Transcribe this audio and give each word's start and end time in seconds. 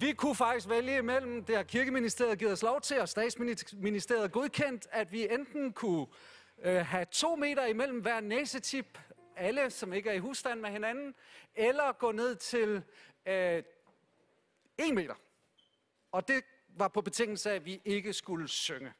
Vi 0.00 0.12
kunne 0.12 0.34
faktisk 0.34 0.68
vælge 0.68 0.98
imellem, 0.98 1.44
det 1.44 1.56
har 1.56 1.62
kirkeministeriet 1.62 2.38
givet 2.38 2.52
os 2.52 2.62
lov 2.62 2.80
til, 2.80 3.00
og 3.00 3.08
statsministeriet 3.08 4.32
godkendt, 4.32 4.86
at 4.90 5.12
vi 5.12 5.32
enten 5.34 5.72
kunne 5.72 6.06
øh, 6.62 6.86
have 6.86 7.04
to 7.04 7.36
meter 7.36 7.64
imellem 7.64 8.00
hver 8.00 8.20
næsetip, 8.20 8.98
alle 9.36 9.70
som 9.70 9.92
ikke 9.92 10.10
er 10.10 10.14
i 10.14 10.18
husstand 10.18 10.60
med 10.60 10.70
hinanden, 10.70 11.14
eller 11.54 11.92
gå 11.92 12.12
ned 12.12 12.36
til 12.36 12.82
øh, 13.26 13.62
en 14.78 14.94
meter. 14.94 15.14
Og 16.12 16.28
det 16.28 16.44
var 16.68 16.88
på 16.88 17.00
betingelse 17.00 17.50
af, 17.50 17.54
at 17.54 17.64
vi 17.64 17.80
ikke 17.84 18.12
skulle 18.12 18.48
synge. 18.48 18.92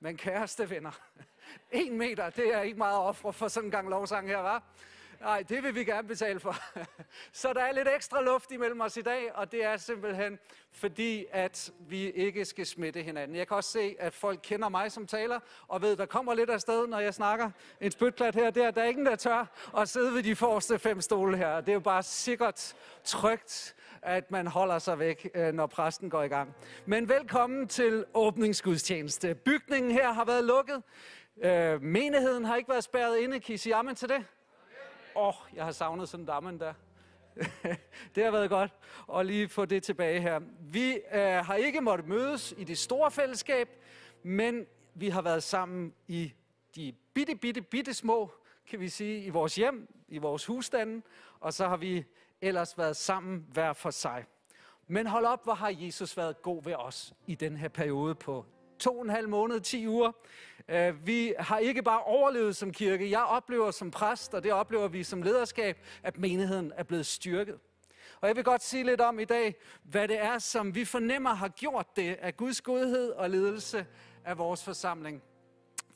Men 0.00 0.16
kæreste 0.16 0.70
venner, 0.70 1.00
en 1.72 1.98
meter, 1.98 2.30
det 2.30 2.54
er 2.54 2.60
ikke 2.60 2.78
meget 2.78 2.98
ofre 2.98 3.32
for 3.32 3.48
sådan 3.48 3.66
en 3.66 3.70
gang 3.70 3.88
lovsang 3.88 4.28
her, 4.28 4.38
var. 4.38 4.74
Nej, 5.22 5.42
det 5.48 5.62
vil 5.62 5.74
vi 5.74 5.84
gerne 5.84 6.08
betale 6.08 6.40
for. 6.40 6.56
Så 7.32 7.52
der 7.52 7.60
er 7.60 7.72
lidt 7.72 7.88
ekstra 7.96 8.22
luft 8.22 8.50
imellem 8.50 8.80
os 8.80 8.96
i 8.96 9.02
dag, 9.02 9.34
og 9.34 9.52
det 9.52 9.64
er 9.64 9.76
simpelthen 9.76 10.38
fordi, 10.72 11.26
at 11.32 11.70
vi 11.78 12.10
ikke 12.10 12.44
skal 12.44 12.66
smitte 12.66 13.02
hinanden. 13.02 13.36
Jeg 13.36 13.48
kan 13.48 13.56
også 13.56 13.70
se, 13.70 13.96
at 13.98 14.14
folk 14.14 14.40
kender 14.42 14.68
mig 14.68 14.92
som 14.92 15.06
taler, 15.06 15.40
og 15.68 15.82
ved, 15.82 15.96
der 15.96 16.06
kommer 16.06 16.34
lidt 16.34 16.50
af 16.50 16.60
sted, 16.60 16.86
når 16.86 16.98
jeg 16.98 17.14
snakker. 17.14 17.50
En 17.80 17.90
spytklat 17.90 18.34
her, 18.34 18.50
der, 18.50 18.70
der 18.70 18.82
er 18.82 18.86
ingen, 18.86 19.06
der 19.06 19.16
tør 19.16 19.46
at 19.78 19.88
sidde 19.88 20.14
ved 20.14 20.22
de 20.22 20.36
forreste 20.36 20.78
fem 20.78 21.00
stole 21.00 21.36
her. 21.36 21.60
Det 21.60 21.68
er 21.68 21.72
jo 21.74 21.80
bare 21.80 22.02
sikkert 22.02 22.74
trygt, 23.04 23.74
at 24.02 24.30
man 24.30 24.46
holder 24.46 24.78
sig 24.78 24.98
væk, 24.98 25.30
øh, 25.34 25.52
når 25.54 25.66
præsten 25.66 26.10
går 26.10 26.22
i 26.22 26.28
gang. 26.28 26.54
Men 26.86 27.08
velkommen 27.08 27.68
til 27.68 28.04
åbningsgudstjeneste. 28.14 29.34
Bygningen 29.34 29.90
her 29.92 30.12
har 30.12 30.24
været 30.24 30.44
lukket. 30.44 30.82
Øh, 31.44 31.82
menigheden 31.82 32.44
har 32.44 32.56
ikke 32.56 32.70
været 32.70 32.84
spærret 32.84 33.18
inde. 33.18 33.40
Kan 33.40 33.54
I 33.54 33.58
sige 33.58 33.74
amen 33.74 33.94
til 33.94 34.08
det? 34.08 34.24
Åh, 35.16 35.28
oh, 35.28 35.34
jeg 35.54 35.64
har 35.64 35.72
savnet 35.72 36.08
sådan 36.08 36.44
en 36.44 36.60
der. 36.60 36.74
det 38.14 38.24
har 38.24 38.30
været 38.30 38.50
godt 38.50 38.70
at 39.14 39.26
lige 39.26 39.48
få 39.48 39.64
det 39.64 39.82
tilbage 39.82 40.20
her. 40.20 40.40
Vi 40.60 40.92
øh, 40.94 41.20
har 41.20 41.54
ikke 41.54 41.80
måttet 41.80 42.08
mødes 42.08 42.54
i 42.58 42.64
det 42.64 42.78
store 42.78 43.10
fællesskab, 43.10 43.68
men 44.22 44.66
vi 44.94 45.08
har 45.08 45.22
været 45.22 45.42
sammen 45.42 45.94
i 46.06 46.32
de 46.76 46.92
bitte, 47.14 47.34
bitte, 47.36 47.62
bitte 47.62 47.94
små, 47.94 48.30
kan 48.66 48.80
vi 48.80 48.88
sige, 48.88 49.24
i 49.24 49.30
vores 49.30 49.54
hjem, 49.54 49.88
i 50.08 50.18
vores 50.18 50.46
husstande, 50.46 51.02
og 51.40 51.52
så 51.52 51.68
har 51.68 51.76
vi 51.76 52.04
ellers 52.40 52.78
været 52.78 52.96
sammen 52.96 53.46
hver 53.52 53.72
for 53.72 53.90
sig. 53.90 54.24
Men 54.86 55.06
hold 55.06 55.24
op, 55.24 55.44
hvor 55.44 55.54
har 55.54 55.74
Jesus 55.76 56.16
været 56.16 56.42
god 56.42 56.64
ved 56.64 56.74
os 56.74 57.14
i 57.26 57.34
den 57.34 57.56
her 57.56 57.68
periode 57.68 58.14
på 58.14 58.44
to 58.78 58.96
og 58.98 59.04
en 59.04 59.10
halv 59.10 59.28
måned, 59.28 59.60
10 59.60 59.88
uger. 59.88 60.12
Øh, 60.68 61.06
vi 61.06 61.34
har 61.38 61.58
ikke 61.58 61.82
bare 61.82 62.02
overlevet 62.02 62.56
som 62.56 62.72
kirke. 62.72 63.10
Jeg 63.10 63.22
oplever 63.22 63.70
som 63.70 63.90
præst, 63.90 64.34
og 64.34 64.44
det 64.44 64.52
oplever 64.52 64.88
vi 64.88 65.02
som 65.02 65.22
lederskab, 65.22 65.78
at 66.02 66.18
menigheden 66.18 66.72
er 66.76 66.82
blevet 66.82 67.06
styrket. 67.06 67.58
Og 68.20 68.28
jeg 68.28 68.36
vil 68.36 68.44
godt 68.44 68.62
sige 68.62 68.84
lidt 68.84 69.00
om 69.00 69.18
i 69.18 69.24
dag, 69.24 69.54
hvad 69.82 70.08
det 70.08 70.18
er, 70.18 70.38
som 70.38 70.74
vi 70.74 70.84
fornemmer 70.84 71.34
har 71.34 71.48
gjort 71.48 71.96
det 71.96 72.16
af 72.20 72.36
Guds 72.36 72.60
godhed 72.60 73.10
og 73.10 73.30
ledelse 73.30 73.86
af 74.24 74.38
vores 74.38 74.64
forsamling. 74.64 75.22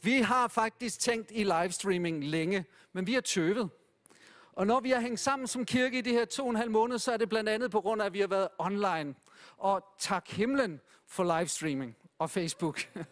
Vi 0.02 0.20
har 0.20 0.48
faktisk 0.48 1.00
tænkt 1.00 1.30
i 1.34 1.44
livestreaming 1.44 2.24
længe, 2.24 2.64
men 2.92 3.06
vi 3.06 3.14
har 3.14 3.20
tøvet. 3.20 3.70
Og 4.52 4.66
når 4.66 4.80
vi 4.80 4.90
har 4.90 5.00
hængt 5.00 5.20
sammen 5.20 5.46
som 5.46 5.64
kirke 5.64 5.98
i 5.98 6.00
de 6.00 6.10
her 6.10 6.24
to 6.24 6.44
og 6.44 6.50
en 6.50 6.56
halv 6.56 6.70
måned, 6.70 6.98
så 6.98 7.12
er 7.12 7.16
det 7.16 7.28
blandt 7.28 7.48
andet 7.48 7.70
på 7.70 7.80
grund 7.80 8.02
af, 8.02 8.06
at 8.06 8.12
vi 8.12 8.20
har 8.20 8.26
været 8.26 8.48
online. 8.58 9.14
Og 9.56 9.84
tak 9.98 10.30
himlen 10.30 10.80
for 11.06 11.38
livestreaming 11.38 11.96
og 12.18 12.30
Facebook. 12.30 12.80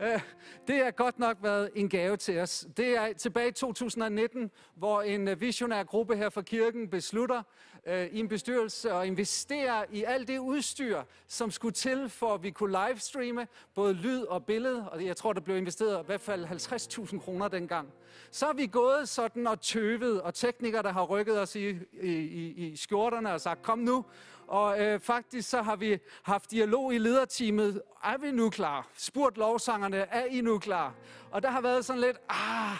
Øh, 0.00 0.20
det 0.66 0.84
har 0.84 0.90
godt 0.90 1.18
nok 1.18 1.36
været 1.42 1.70
en 1.74 1.88
gave 1.88 2.16
til 2.16 2.38
os. 2.38 2.66
Det 2.76 2.96
er 2.96 3.12
tilbage 3.12 3.48
i 3.48 3.52
2019, 3.52 4.50
hvor 4.74 5.02
en 5.02 5.28
øh, 5.28 5.40
visionær 5.40 5.82
gruppe 5.82 6.16
her 6.16 6.28
fra 6.28 6.42
kirken 6.42 6.88
beslutter 6.88 7.42
øh, 7.86 8.06
i 8.06 8.20
en 8.20 8.28
bestyrelse 8.28 8.92
at 8.92 9.06
investere 9.06 9.84
i 9.92 10.04
alt 10.04 10.28
det 10.28 10.38
udstyr, 10.38 11.02
som 11.26 11.50
skulle 11.50 11.72
til, 11.72 12.08
for 12.08 12.34
at 12.34 12.42
vi 12.42 12.50
kunne 12.50 12.86
livestreame 12.86 13.46
både 13.74 13.94
lyd 13.94 14.22
og 14.22 14.44
billede. 14.44 14.90
Og 14.90 15.06
jeg 15.06 15.16
tror, 15.16 15.32
der 15.32 15.40
blev 15.40 15.56
investeret 15.56 16.02
i 16.02 16.06
hvert 16.06 16.20
fald 16.20 16.44
50.000 16.44 17.18
kroner 17.18 17.48
dengang. 17.48 17.88
Så 18.30 18.46
er 18.46 18.52
vi 18.52 18.66
gået 18.66 19.08
sådan 19.08 19.46
og 19.46 19.60
tøvet, 19.60 20.22
og 20.22 20.34
teknikere, 20.34 20.82
der 20.82 20.92
har 20.92 21.04
rykket 21.04 21.40
os 21.40 21.56
i, 21.56 21.68
i, 21.68 22.12
i, 22.12 22.66
i 22.66 22.76
skjorterne 22.76 23.32
og 23.32 23.40
sagt, 23.40 23.62
kom 23.62 23.78
nu, 23.78 24.04
og 24.48 24.80
øh, 24.80 25.00
faktisk 25.00 25.50
så 25.50 25.62
har 25.62 25.76
vi 25.76 25.98
haft 26.22 26.50
dialog 26.50 26.94
i 26.94 26.98
lederteamet. 26.98 27.82
Er 28.04 28.18
vi 28.18 28.30
nu 28.30 28.50
klar? 28.50 28.88
Spurgt 28.96 29.38
lovsangerne, 29.38 29.96
er 29.96 30.24
I 30.24 30.40
nu 30.40 30.58
klar? 30.58 30.94
Og 31.30 31.42
der 31.42 31.50
har 31.50 31.60
været 31.60 31.84
sådan 31.84 32.00
lidt, 32.00 32.16
ah, 32.28 32.76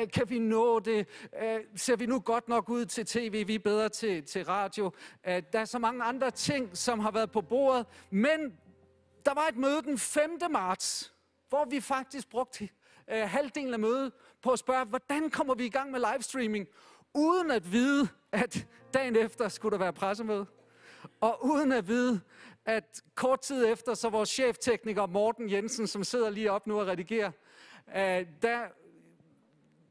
øh, 0.00 0.10
kan 0.10 0.30
vi 0.30 0.38
nå 0.38 0.78
det? 0.78 1.06
Øh, 1.42 1.60
ser 1.76 1.96
vi 1.96 2.06
nu 2.06 2.20
godt 2.20 2.48
nok 2.48 2.68
ud 2.68 2.84
til 2.84 3.06
tv? 3.06 3.46
Vi 3.46 3.54
er 3.54 3.58
bedre 3.58 3.88
til, 3.88 4.24
til 4.24 4.44
radio. 4.44 4.92
Øh, 5.26 5.42
der 5.52 5.60
er 5.60 5.64
så 5.64 5.78
mange 5.78 6.04
andre 6.04 6.30
ting, 6.30 6.76
som 6.76 7.00
har 7.00 7.10
været 7.10 7.30
på 7.30 7.40
bordet. 7.40 7.86
Men 8.10 8.58
der 9.24 9.34
var 9.34 9.46
et 9.48 9.56
møde 9.56 9.82
den 9.82 9.98
5. 9.98 10.30
marts, 10.50 11.14
hvor 11.48 11.64
vi 11.64 11.80
faktisk 11.80 12.30
brugte 12.30 12.68
øh, 13.10 13.28
halvdelen 13.28 13.72
af 13.72 13.80
mødet 13.80 14.12
på 14.42 14.50
at 14.50 14.58
spørge, 14.58 14.84
hvordan 14.84 15.30
kommer 15.30 15.54
vi 15.54 15.66
i 15.66 15.70
gang 15.70 15.90
med 15.90 16.00
livestreaming, 16.12 16.66
uden 17.14 17.50
at 17.50 17.72
vide, 17.72 18.08
at 18.32 18.66
dagen 18.94 19.16
efter 19.16 19.48
skulle 19.48 19.72
der 19.72 19.78
være 19.78 19.92
pressemøde. 19.92 20.46
Og 21.20 21.44
uden 21.44 21.72
at 21.72 21.88
vide, 21.88 22.20
at 22.64 23.02
kort 23.14 23.40
tid 23.40 23.66
efter, 23.66 23.94
så 23.94 24.08
vores 24.08 24.28
cheftekniker 24.28 25.06
Morten 25.06 25.50
Jensen, 25.50 25.86
som 25.86 26.04
sidder 26.04 26.30
lige 26.30 26.52
op 26.52 26.66
nu 26.66 26.80
og 26.80 26.86
redigerer, 26.86 27.30
øh, 27.96 28.26
der 28.42 28.60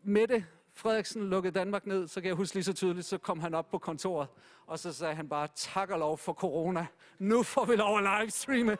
Mette 0.04 0.46
Frederiksen 0.74 1.30
lukkede 1.30 1.54
Danmark 1.54 1.86
ned, 1.86 2.08
så 2.08 2.22
kan 2.22 2.28
jeg 2.28 2.36
huske 2.36 2.56
lige 2.56 2.64
så 2.64 2.74
tydeligt, 2.74 3.06
så 3.06 3.18
kom 3.18 3.40
han 3.40 3.54
op 3.54 3.70
på 3.70 3.78
kontoret, 3.78 4.28
og 4.68 4.80
så 4.80 4.94
sagde 4.94 5.16
han 5.16 5.30
bare, 5.30 5.48
tak 5.56 5.90
og 5.90 6.00
lov 6.00 6.18
for 6.18 6.34
corona. 6.34 6.88
Nu 7.20 7.44
får 7.44 7.66
vi 7.66 7.76
lov 7.76 7.98
at 7.98 8.04
livestreame. 8.04 8.78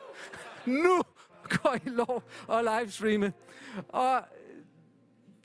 nu 0.82 1.02
går 1.48 1.74
I 1.74 1.88
lov 1.88 2.22
at 2.50 2.64
livestreame. 2.64 3.32
Og 3.88 4.22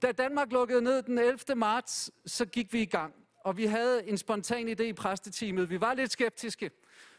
da 0.01 0.11
Danmark 0.11 0.51
lukkede 0.51 0.81
ned 0.81 1.01
den 1.03 1.17
11. 1.17 1.55
marts, 1.55 2.11
så 2.25 2.45
gik 2.45 2.73
vi 2.73 2.81
i 2.81 2.85
gang. 2.85 3.13
Og 3.45 3.57
vi 3.57 3.65
havde 3.65 4.07
en 4.07 4.17
spontan 4.17 4.69
idé 4.69 4.83
i 4.83 4.93
præsteteamet. 4.93 5.69
Vi 5.69 5.81
var 5.81 5.93
lidt 5.93 6.11
skeptiske. 6.11 6.71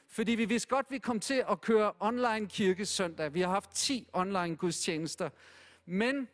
Fordi 0.09 0.33
vi 0.33 0.45
vidste 0.45 0.69
godt, 0.69 0.87
at 0.87 0.91
vi 0.91 0.99
kom 0.99 1.21
til 1.21 1.45
at 1.51 1.61
køre 1.61 1.93
online 2.01 2.47
kirke 2.49 2.87
søndag. 2.87 3.35
Vi 3.35 3.41
har 3.41 3.49
haft 3.49 3.71
10 3.75 4.09
online 4.13 4.57
gudstjenester. 4.57 5.31
Men 5.85 6.29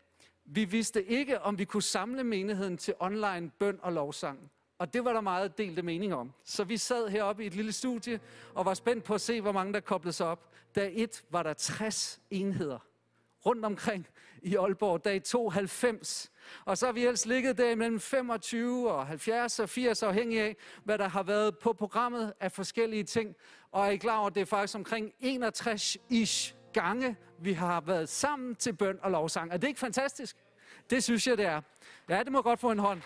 vi 0.45 0.65
vidste 0.65 1.05
ikke, 1.05 1.41
om 1.41 1.59
vi 1.59 1.65
kunne 1.65 1.83
samle 1.83 2.25
menigheden 2.25 2.79
til 2.79 2.95
online 2.99 3.51
bøn 3.59 3.79
og 3.83 3.93
lovsang. 3.93 4.51
Og 4.79 4.93
det 4.93 5.05
var 5.05 5.13
der 5.13 5.21
meget 5.21 5.59
delte 5.59 5.83
mening 5.83 6.15
om. 6.15 6.33
Så 6.45 6.65
vi 6.65 6.77
sad 6.77 7.09
heroppe 7.09 7.45
i 7.45 7.47
et 7.47 7.55
lille 7.55 7.73
studie 7.73 8.21
og 8.55 8.65
var 8.65 8.75
spændt 8.75 9.05
på 9.05 9.15
at 9.15 9.21
se, 9.21 9.41
hvor 9.41 9.53
mange 9.53 9.73
der 9.73 9.81
koblede 9.81 10.13
sig 10.13 10.27
op. 10.27 10.53
Dag 10.75 10.93
1 10.95 11.25
var 11.31 11.43
der 11.43 11.53
60 11.53 12.21
enheder 12.31 12.79
rundt 13.47 13.65
omkring 13.65 14.07
i 14.43 14.57
Aalborg. 14.57 15.05
Dag 15.05 15.23
2 15.23 15.49
90. 15.49 16.32
Og 16.65 16.79
så 16.79 16.87
har 16.87 16.93
vi 16.93 17.03
ellers 17.03 17.27
ligget 17.27 17.59
der 17.59 17.77
mellem 17.77 18.01
25 18.01 18.93
og 18.93 19.07
70 19.07 19.59
og 19.59 19.69
80, 19.69 20.03
afhængig 20.03 20.41
af, 20.41 20.57
hvad 20.85 20.99
der 20.99 21.09
har 21.09 21.23
været 21.23 21.59
på 21.59 21.73
programmet 21.73 22.33
af 22.41 22.53
forskellige 22.53 23.05
ting. 23.05 23.35
Og 23.73 23.87
er 23.87 23.91
I 23.91 23.97
klar 23.97 24.19
over, 24.19 24.27
at 24.27 24.35
det 24.35 24.41
er 24.41 24.45
faktisk 24.45 24.77
omkring 24.77 25.13
61-ish 25.23 26.55
gange, 26.73 27.17
vi 27.39 27.53
har 27.53 27.81
været 27.81 28.09
sammen 28.09 28.55
til 28.55 28.73
bøn 28.73 28.99
og 29.03 29.11
lovsang. 29.11 29.53
Er 29.53 29.57
det 29.57 29.69
ikke 29.69 29.81
fantastisk? 29.81 30.37
Det 30.91 31.05
synes 31.05 31.27
jeg, 31.27 31.39
det 31.39 31.47
er. 31.47 31.61
Ja, 32.09 32.23
det 32.23 32.33
må 32.33 32.43
godt 32.43 32.61
få 32.61 32.71
en 32.71 32.79
hånd. 32.79 33.03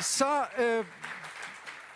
Så 0.00 0.44
øh, 0.58 0.84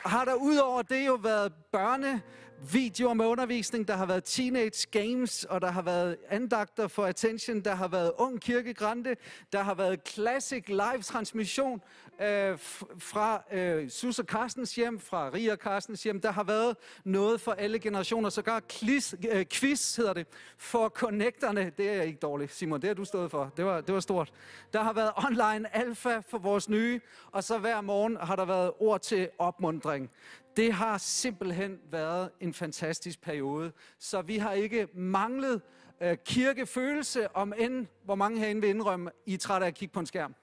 har 0.04 0.24
der 0.24 0.34
udover 0.34 0.82
det 0.82 1.06
jo 1.06 1.14
været 1.14 1.52
børne 1.72 2.22
videoer 2.70 3.14
med 3.14 3.26
undervisning, 3.26 3.88
der 3.88 3.96
har 3.96 4.06
været 4.06 4.24
teenage 4.24 4.86
games, 4.90 5.44
og 5.44 5.60
der 5.60 5.70
har 5.70 5.82
været 5.82 6.16
andagter 6.28 6.88
for 6.88 7.04
attention, 7.04 7.60
der 7.60 7.74
har 7.74 7.88
været 7.88 8.12
ung 8.18 8.40
kirkegrande, 8.40 9.16
der 9.52 9.62
har 9.62 9.74
været 9.74 10.08
classic 10.08 10.64
live 10.68 11.02
transmission 11.02 11.82
øh, 12.20 12.58
fra 12.98 13.42
øh, 13.52 13.90
Sus 13.90 14.18
og 14.18 14.24
Carstens 14.24 14.74
hjem, 14.74 15.00
fra 15.00 15.30
Ria 15.34 15.56
Carstens 15.56 16.02
hjem. 16.02 16.20
Der 16.20 16.32
har 16.32 16.44
været 16.44 16.76
noget 17.04 17.40
for 17.40 17.52
alle 17.52 17.78
generationer, 17.78 18.28
sågar 18.28 18.62
quiz, 18.68 19.14
øh, 19.30 19.46
quiz 19.52 19.96
hedder 19.96 20.12
det, 20.12 20.26
for 20.58 20.88
connecterne. 20.88 21.72
Det 21.76 21.88
er 21.88 22.02
ikke 22.02 22.18
dårligt, 22.18 22.52
Simon, 22.52 22.80
det 22.80 22.88
har 22.88 22.94
du 22.94 23.04
stået 23.04 23.30
for. 23.30 23.52
Det 23.56 23.64
var, 23.64 23.80
det 23.80 23.94
var 23.94 24.00
stort. 24.00 24.32
Der 24.72 24.82
har 24.82 24.92
været 24.92 25.12
online 25.16 25.76
alfa 25.76 26.18
for 26.18 26.38
vores 26.38 26.68
nye, 26.68 27.00
og 27.32 27.44
så 27.44 27.58
hver 27.58 27.80
morgen 27.80 28.16
har 28.16 28.36
der 28.36 28.44
været 28.44 28.72
ord 28.78 29.00
til 29.00 29.28
opmundring. 29.38 30.10
Det 30.56 30.72
har 30.72 30.98
simpelthen 30.98 31.78
været 31.90 32.30
en 32.40 32.54
fantastisk 32.54 33.20
periode. 33.20 33.72
Så 33.98 34.22
vi 34.22 34.38
har 34.38 34.52
ikke 34.52 34.88
manglet 34.94 35.62
øh, 36.02 36.16
kirkefølelse, 36.24 37.36
om 37.36 37.52
end, 37.58 37.86
hvor 38.04 38.14
mange 38.14 38.38
herinde 38.38 38.60
vil 38.60 38.70
indrømme, 38.70 39.10
I 39.26 39.34
er 39.34 39.38
trætte 39.38 39.64
af 39.64 39.68
at 39.68 39.74
kigge 39.74 39.92
på 39.92 40.00
en 40.00 40.06
skærm. 40.06 40.34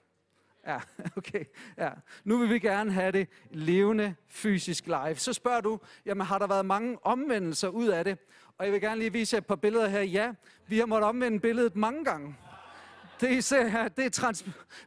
Ja, 0.66 0.80
okay. 1.16 1.44
Ja. 1.78 1.90
Nu 2.24 2.38
vil 2.38 2.50
vi 2.50 2.58
gerne 2.58 2.92
have 2.92 3.12
det 3.12 3.28
levende, 3.50 4.14
fysisk 4.28 4.86
live. 4.86 5.16
Så 5.16 5.32
spørger 5.32 5.60
du, 5.60 5.80
jamen 6.06 6.26
har 6.26 6.38
der 6.38 6.46
været 6.46 6.66
mange 6.66 6.98
omvendelser 7.02 7.68
ud 7.68 7.88
af 7.88 8.04
det? 8.04 8.18
Og 8.58 8.64
jeg 8.64 8.72
vil 8.72 8.80
gerne 8.80 8.98
lige 8.98 9.12
vise 9.12 9.34
jer 9.34 9.38
et 9.38 9.46
par 9.46 9.56
billeder 9.56 9.88
her. 9.88 10.02
Ja, 10.02 10.32
vi 10.66 10.78
har 10.78 10.86
måttet 10.86 11.08
omvende 11.08 11.40
billedet 11.40 11.76
mange 11.76 12.04
gange. 12.04 12.36
Det 13.20 13.36
er, 13.36 13.40
ser 13.40 13.88
det 13.88 14.04
er, 14.04 14.08
trans, 14.10 14.44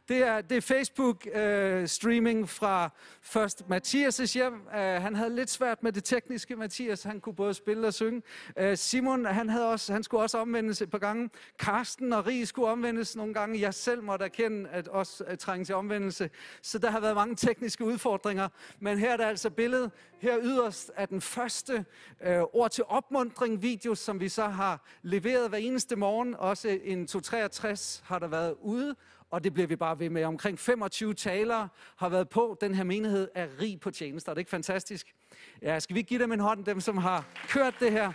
det 0.08 0.16
er, 0.16 0.40
det 0.40 0.56
er 0.56 0.60
Facebook-streaming 0.60 2.40
øh, 2.40 2.48
fra 2.48 2.90
først 3.22 3.62
Mathias' 3.70 4.32
hjem. 4.34 4.54
Øh, 4.54 5.02
han 5.02 5.14
havde 5.14 5.36
lidt 5.36 5.50
svært 5.50 5.82
med 5.82 5.92
det 5.92 6.04
tekniske, 6.04 6.56
Mathias. 6.56 7.02
Han 7.02 7.20
kunne 7.20 7.34
både 7.34 7.54
spille 7.54 7.86
og 7.86 7.94
synge. 7.94 8.22
Øh, 8.58 8.76
Simon, 8.76 9.24
han, 9.24 9.48
havde 9.48 9.68
også, 9.68 9.92
han 9.92 10.02
skulle 10.02 10.22
også 10.22 10.38
omvendes 10.38 10.82
et 10.82 10.90
par 10.90 10.98
gange. 10.98 11.30
Karsten 11.58 12.12
og 12.12 12.26
Rie 12.26 12.46
skulle 12.46 12.68
omvendes 12.68 13.16
nogle 13.16 13.34
gange. 13.34 13.60
Jeg 13.60 13.74
selv 13.74 14.02
måtte 14.02 14.24
erkende, 14.24 14.70
at 14.70 14.88
også 14.88 15.24
øh, 15.24 15.30
uh, 15.32 15.36
trænge 15.36 15.64
til 15.64 15.74
omvendelse. 15.74 16.30
Så 16.62 16.78
der 16.78 16.90
har 16.90 17.00
været 17.00 17.14
mange 17.14 17.36
tekniske 17.36 17.84
udfordringer. 17.84 18.48
Men 18.80 18.98
her 18.98 19.12
er 19.12 19.16
der 19.16 19.26
altså 19.26 19.50
billedet 19.50 19.90
her 20.24 20.38
yderst 20.42 20.90
er 20.96 21.06
den 21.06 21.20
første 21.20 21.84
øh, 22.22 22.42
ord 22.52 22.70
til 22.70 22.84
opmundring 22.88 23.62
video, 23.62 23.94
som 23.94 24.20
vi 24.20 24.28
så 24.28 24.46
har 24.46 24.84
leveret 25.02 25.48
hver 25.48 25.58
eneste 25.58 25.96
morgen. 25.96 26.34
Også 26.34 26.68
en 26.68 27.06
263 27.06 28.02
har 28.06 28.18
der 28.18 28.23
været 28.28 28.54
ude, 28.60 28.94
og 29.30 29.44
det 29.44 29.54
bliver 29.54 29.66
vi 29.66 29.76
bare 29.76 29.98
ved 29.98 30.10
med. 30.10 30.24
Omkring 30.24 30.58
25 30.58 31.14
talere 31.14 31.68
har 31.96 32.08
været 32.08 32.28
på. 32.28 32.56
Den 32.60 32.74
her 32.74 32.84
menighed 32.84 33.28
er 33.34 33.48
rig 33.60 33.80
på 33.80 33.90
tjenester. 33.90 34.30
Er 34.30 34.34
det 34.34 34.40
ikke 34.40 34.50
fantastisk? 34.50 35.14
Ja, 35.62 35.80
skal 35.80 35.96
vi 35.96 36.02
give 36.02 36.22
dem 36.22 36.32
en 36.32 36.40
hånd, 36.40 36.64
dem 36.64 36.80
som 36.80 36.96
har 36.96 37.24
kørt 37.48 37.74
det 37.80 37.92
her? 37.92 38.12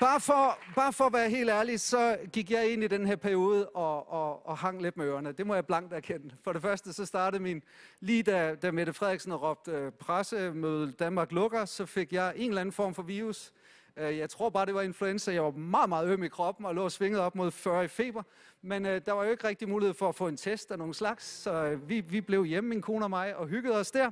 Bare 0.00 0.20
for, 0.20 0.58
bare 0.74 0.92
for 0.92 1.04
at 1.04 1.12
være 1.12 1.30
helt 1.30 1.50
ærlig, 1.50 1.80
så 1.80 2.18
gik 2.32 2.50
jeg 2.50 2.72
ind 2.72 2.84
i 2.84 2.86
den 2.86 3.06
her 3.06 3.16
periode 3.16 3.68
og, 3.68 4.12
og, 4.12 4.46
og 4.46 4.58
hang 4.58 4.82
lidt 4.82 4.96
med 4.96 5.06
ørerne. 5.06 5.32
Det 5.32 5.46
må 5.46 5.54
jeg 5.54 5.66
blankt 5.66 5.92
erkende. 5.92 6.34
For 6.44 6.52
det 6.52 6.62
første, 6.62 6.92
så 6.92 7.06
startede 7.06 7.42
min, 7.42 7.62
lige 8.00 8.22
da, 8.22 8.54
da 8.54 8.70
Mette 8.70 8.92
Frederiksen 8.92 9.34
råbte 9.34 9.70
øh, 9.70 9.92
pressemøde 9.92 10.92
Danmark 10.92 11.32
lukker, 11.32 11.64
så 11.64 11.86
fik 11.86 12.12
jeg 12.12 12.32
en 12.36 12.48
eller 12.48 12.60
anden 12.60 12.72
form 12.72 12.94
for 12.94 13.02
virus. 13.02 13.52
Øh, 13.96 14.18
jeg 14.18 14.30
tror 14.30 14.50
bare, 14.50 14.66
det 14.66 14.74
var 14.74 14.82
influenza. 14.82 15.32
Jeg 15.32 15.44
var 15.44 15.50
meget, 15.50 15.88
meget 15.88 16.08
øm 16.08 16.24
i 16.24 16.28
kroppen 16.28 16.66
og 16.66 16.74
lå 16.74 16.88
svinget 16.88 17.20
op 17.20 17.34
mod 17.34 17.50
40 17.50 17.84
i 17.84 17.88
feber. 17.88 18.22
Men 18.66 18.86
øh, 18.86 19.00
der 19.06 19.12
var 19.12 19.24
jo 19.24 19.30
ikke 19.30 19.48
rigtig 19.48 19.68
mulighed 19.68 19.94
for 19.94 20.08
at 20.08 20.14
få 20.14 20.28
en 20.28 20.36
test 20.36 20.70
af 20.70 20.78
nogen 20.78 20.94
slags, 20.94 21.24
så 21.24 21.50
øh, 21.52 21.88
vi, 21.88 22.00
vi 22.00 22.20
blev 22.20 22.44
hjemme, 22.44 22.68
min 22.68 22.82
kone 22.82 23.04
og 23.04 23.10
mig, 23.10 23.36
og 23.36 23.46
hyggede 23.46 23.78
os 23.78 23.90
der. 23.90 24.10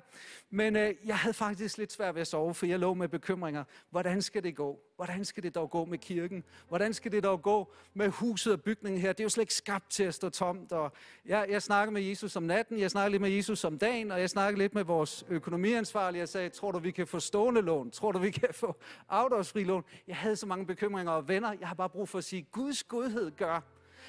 Men 0.50 0.76
øh, 0.76 0.94
jeg 1.04 1.18
havde 1.18 1.34
faktisk 1.34 1.78
lidt 1.78 1.92
svært 1.92 2.14
ved 2.14 2.20
at 2.20 2.26
sove, 2.26 2.54
for 2.54 2.66
jeg 2.66 2.78
lå 2.78 2.94
med 2.94 3.08
bekymringer. 3.08 3.64
Hvordan 3.90 4.22
skal 4.22 4.42
det 4.42 4.56
gå? 4.56 4.80
Hvordan 4.96 5.24
skal 5.24 5.42
det 5.42 5.54
dog 5.54 5.70
gå 5.70 5.84
med 5.84 5.98
kirken? 5.98 6.44
Hvordan 6.68 6.94
skal 6.94 7.12
det 7.12 7.24
dog 7.24 7.42
gå 7.42 7.74
med 7.94 8.08
huset 8.08 8.52
og 8.52 8.62
bygningen 8.62 9.00
her? 9.00 9.12
Det 9.12 9.20
er 9.20 9.24
jo 9.24 9.28
slet 9.28 9.42
ikke 9.42 9.54
skabt 9.54 9.90
til 9.90 10.02
at 10.02 10.14
stå 10.14 10.28
tomt. 10.28 10.72
Og 10.72 10.92
jeg, 11.26 11.46
jeg 11.50 11.62
snakkede 11.62 11.94
med 11.94 12.02
Jesus 12.02 12.36
om 12.36 12.42
natten, 12.42 12.78
jeg 12.78 12.90
snakkede 12.90 13.10
lidt 13.10 13.22
med 13.22 13.30
Jesus 13.30 13.64
om 13.64 13.78
dagen, 13.78 14.10
og 14.10 14.20
jeg 14.20 14.30
snakkede 14.30 14.58
lidt 14.58 14.74
med 14.74 14.84
vores 14.84 15.24
økonomiansvarlige. 15.28 16.20
Jeg 16.20 16.28
sagde, 16.28 16.48
tror 16.48 16.72
du, 16.72 16.78
vi 16.78 16.90
kan 16.90 17.06
få 17.06 17.20
stående 17.20 17.60
lån? 17.62 17.90
Tror 17.90 18.12
du, 18.12 18.18
vi 18.18 18.30
kan 18.30 18.48
få 18.52 18.76
afdragsfri 19.08 19.64
lån? 19.64 19.84
Jeg 20.06 20.16
havde 20.16 20.36
så 20.36 20.46
mange 20.46 20.66
bekymringer 20.66 21.12
og 21.12 21.28
venner. 21.28 21.52
Jeg 21.60 21.68
har 21.68 21.74
bare 21.74 21.90
brug 21.90 22.08
for 22.08 22.18
at 22.18 22.24
sige, 22.24 22.46
Guds 22.52 22.84
godhed 22.84 23.30
gør, 23.30 23.60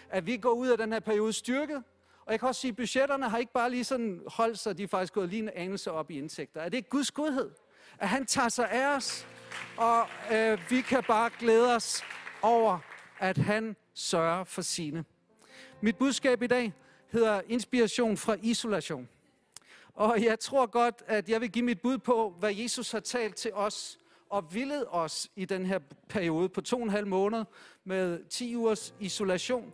at 0.10 0.26
vi 0.26 0.38
går 0.38 0.52
ud 0.52 0.68
af 0.68 0.78
den 0.78 0.94
her 0.94 1.00
periode 1.00 1.34
styrket. 1.34 1.84
Og 2.26 2.32
jeg 2.32 2.40
kan 2.40 2.48
også 2.48 2.62
sige, 2.62 2.70
at 2.70 2.76
budgetterne 2.76 3.30
har 3.30 3.38
ikke 3.38 3.54
bare 3.54 3.70
lige 3.70 3.84
sådan 3.84 4.22
holdt 4.28 4.60
sig, 4.60 4.78
de 4.78 4.84
er 4.84 4.88
faktisk 4.88 5.14
gået 5.14 5.30
lige 5.30 5.42
en 5.42 5.50
anelse 5.56 5.92
op 5.92 6.12
i 6.12 6.18
indtægter. 6.18 6.62
Er 6.62 6.70
det 6.70 6.78
ikke 6.78 6.90
Guds 6.90 7.12
godhed? 7.12 7.52
At 7.98 8.10
han 8.10 8.26
tager 8.26 8.50
sig 8.50 8.72
af 8.72 8.96
os, 8.96 9.28
og 9.78 10.08
øh, 10.32 10.60
vi 10.70 10.82
kan 10.82 11.04
bare 11.08 11.30
glæde 11.40 11.76
os 11.76 12.04
over, 12.42 12.80
at 13.20 13.38
han 13.38 13.76
sørger 13.94 14.44
for 14.44 14.62
sine. 14.62 15.06
Mit 15.82 15.98
budskab 15.98 16.42
i 16.42 16.48
dag 16.48 16.74
hedder 17.12 17.42
inspiration 17.48 18.18
fra 18.18 18.36
isolation. 18.42 19.10
Og 19.94 20.24
jeg 20.24 20.40
tror 20.40 20.66
godt, 20.66 21.04
at 21.08 21.30
jeg 21.30 21.42
vil 21.42 21.52
give 21.52 21.66
mit 21.66 21.82
bud 21.82 21.98
på, 21.98 22.36
hvad 22.40 22.54
Jesus 22.54 22.92
har 22.92 23.00
talt 23.00 23.36
til 23.36 23.54
os 23.54 24.00
og 24.30 24.54
villet 24.54 24.86
os 24.90 25.32
i 25.36 25.46
den 25.46 25.66
her 25.66 25.80
periode 26.10 26.50
på 26.50 26.62
to 26.62 26.78
og 26.78 26.84
en 26.84 26.90
halv 26.90 27.08
måned 27.08 27.46
med 27.84 28.30
10 28.30 28.56
ugers 28.56 28.96
isolation. 29.00 29.74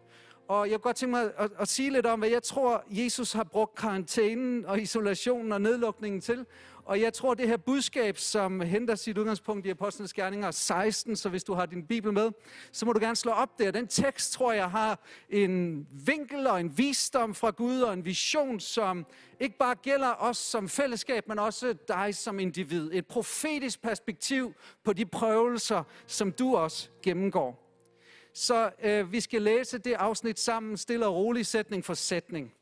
Og 0.49 0.69
jeg 0.69 0.75
kunne 0.75 0.83
godt 0.83 0.95
tænke 0.95 1.11
mig 1.11 1.31
at, 1.37 1.51
at 1.59 1.67
sige 1.67 1.89
lidt 1.89 2.05
om, 2.05 2.19
hvad 2.19 2.29
jeg 2.29 2.43
tror, 2.43 2.83
Jesus 2.89 3.33
har 3.33 3.43
brugt 3.43 3.75
karantænen 3.75 4.65
og 4.65 4.81
isolationen 4.81 5.51
og 5.51 5.61
nedlukningen 5.61 6.21
til. 6.21 6.45
Og 6.85 7.01
jeg 7.01 7.13
tror, 7.13 7.33
det 7.33 7.47
her 7.47 7.57
budskab, 7.57 8.17
som 8.17 8.61
henter 8.61 8.95
sit 8.95 9.17
udgangspunkt 9.17 9.65
i 9.65 9.69
Apostlenes 9.69 10.13
Gerninger 10.13 10.51
16, 10.51 11.15
så 11.15 11.29
hvis 11.29 11.43
du 11.43 11.53
har 11.53 11.65
din 11.65 11.83
bibel 11.83 12.13
med, 12.13 12.31
så 12.71 12.85
må 12.85 12.93
du 12.93 12.99
gerne 12.99 13.15
slå 13.15 13.31
op 13.31 13.59
der. 13.59 13.71
Den 13.71 13.87
tekst, 13.87 14.33
tror 14.33 14.51
jeg, 14.51 14.71
har 14.71 14.99
en 15.29 15.87
vinkel 16.05 16.47
og 16.47 16.59
en 16.59 16.77
visdom 16.77 17.35
fra 17.35 17.49
Gud 17.49 17.81
og 17.81 17.93
en 17.93 18.05
vision, 18.05 18.59
som 18.59 19.05
ikke 19.39 19.57
bare 19.57 19.75
gælder 19.75 20.13
os 20.19 20.37
som 20.37 20.69
fællesskab, 20.69 21.27
men 21.27 21.39
også 21.39 21.75
dig 21.87 22.15
som 22.15 22.39
individ. 22.39 22.89
Et 22.93 23.05
profetisk 23.05 23.81
perspektiv 23.81 24.53
på 24.83 24.93
de 24.93 25.05
prøvelser, 25.05 25.83
som 26.07 26.31
du 26.31 26.55
også 26.55 26.89
gennemgår. 27.03 27.68
Så 28.39 28.71
øh, 28.83 29.11
vi 29.11 29.19
skal 29.19 29.41
læse 29.41 29.77
det 29.77 29.93
afsnit 29.93 30.39
sammen, 30.39 30.77
stille 30.77 31.05
og 31.05 31.15
rolig 31.15 31.45
sætning 31.45 31.85
for 31.85 31.93
sætning. 31.93 32.53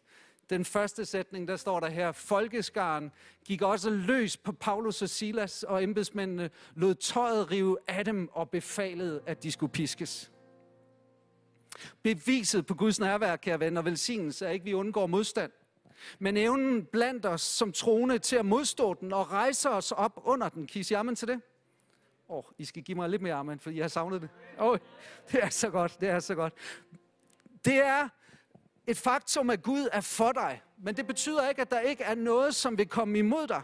Den 0.49 0.65
første 0.65 1.05
sætning, 1.05 1.47
der 1.47 1.55
står 1.55 1.79
der 1.79 1.87
her, 1.89 2.11
Folkeskaren 2.11 3.11
gik 3.45 3.61
også 3.61 3.89
løs 3.89 4.37
på 4.37 4.51
Paulus 4.51 5.01
og 5.01 5.09
Silas, 5.09 5.63
og 5.63 5.83
embedsmændene 5.83 6.49
lod 6.75 6.95
tøjet 6.95 7.51
rive 7.51 7.77
af 7.87 8.05
dem 8.05 8.29
og 8.31 8.49
befalede, 8.49 9.21
at 9.25 9.43
de 9.43 9.51
skulle 9.51 9.71
piskes. 9.71 10.31
Beviset 12.03 12.65
på 12.65 12.73
Guds 12.73 12.99
nærvær, 12.99 13.35
kære 13.35 13.59
venner, 13.59 13.81
velsignelse 13.81 14.45
er 14.45 14.49
ikke, 14.49 14.63
at 14.63 14.65
vi 14.65 14.73
undgår 14.73 15.07
modstand. 15.07 15.51
Men 16.19 16.37
evnen 16.37 16.85
blandt 16.85 17.25
os 17.25 17.41
som 17.41 17.71
troende 17.71 18.19
til 18.19 18.35
at 18.35 18.45
modstå 18.45 18.93
den 18.93 19.13
og 19.13 19.31
rejse 19.31 19.69
os 19.69 19.91
op 19.91 20.21
under 20.23 20.49
den. 20.49 20.67
Kan 20.67 20.79
I 20.81 20.83
sige 20.83 21.15
til 21.15 21.27
det? 21.27 21.41
Åh, 22.29 22.37
oh, 22.37 22.43
I 22.57 22.65
skal 22.65 22.83
give 22.83 22.95
mig 22.95 23.09
lidt 23.09 23.21
mere 23.21 23.33
amen, 23.33 23.59
for 23.59 23.69
jeg 23.69 23.83
har 23.83 23.89
savnet 23.89 24.21
det. 24.21 24.29
Åh, 24.59 24.67
oh, 24.67 24.77
det 25.31 25.43
er 25.43 25.49
så 25.49 25.69
godt, 25.69 26.01
det 26.01 26.09
er 26.09 26.19
så 26.19 26.35
godt. 26.35 26.53
Det 27.65 27.75
er 27.75 28.09
et 28.87 28.97
faktum, 28.97 29.49
at 29.49 29.63
Gud 29.63 29.87
er 29.91 30.01
for 30.01 30.31
dig. 30.31 30.61
Men 30.77 30.95
det 30.95 31.07
betyder 31.07 31.49
ikke, 31.49 31.61
at 31.61 31.71
der 31.71 31.79
ikke 31.79 32.03
er 32.03 32.15
noget, 32.15 32.55
som 32.55 32.77
vil 32.77 32.87
komme 32.87 33.19
imod 33.19 33.47
dig. 33.47 33.61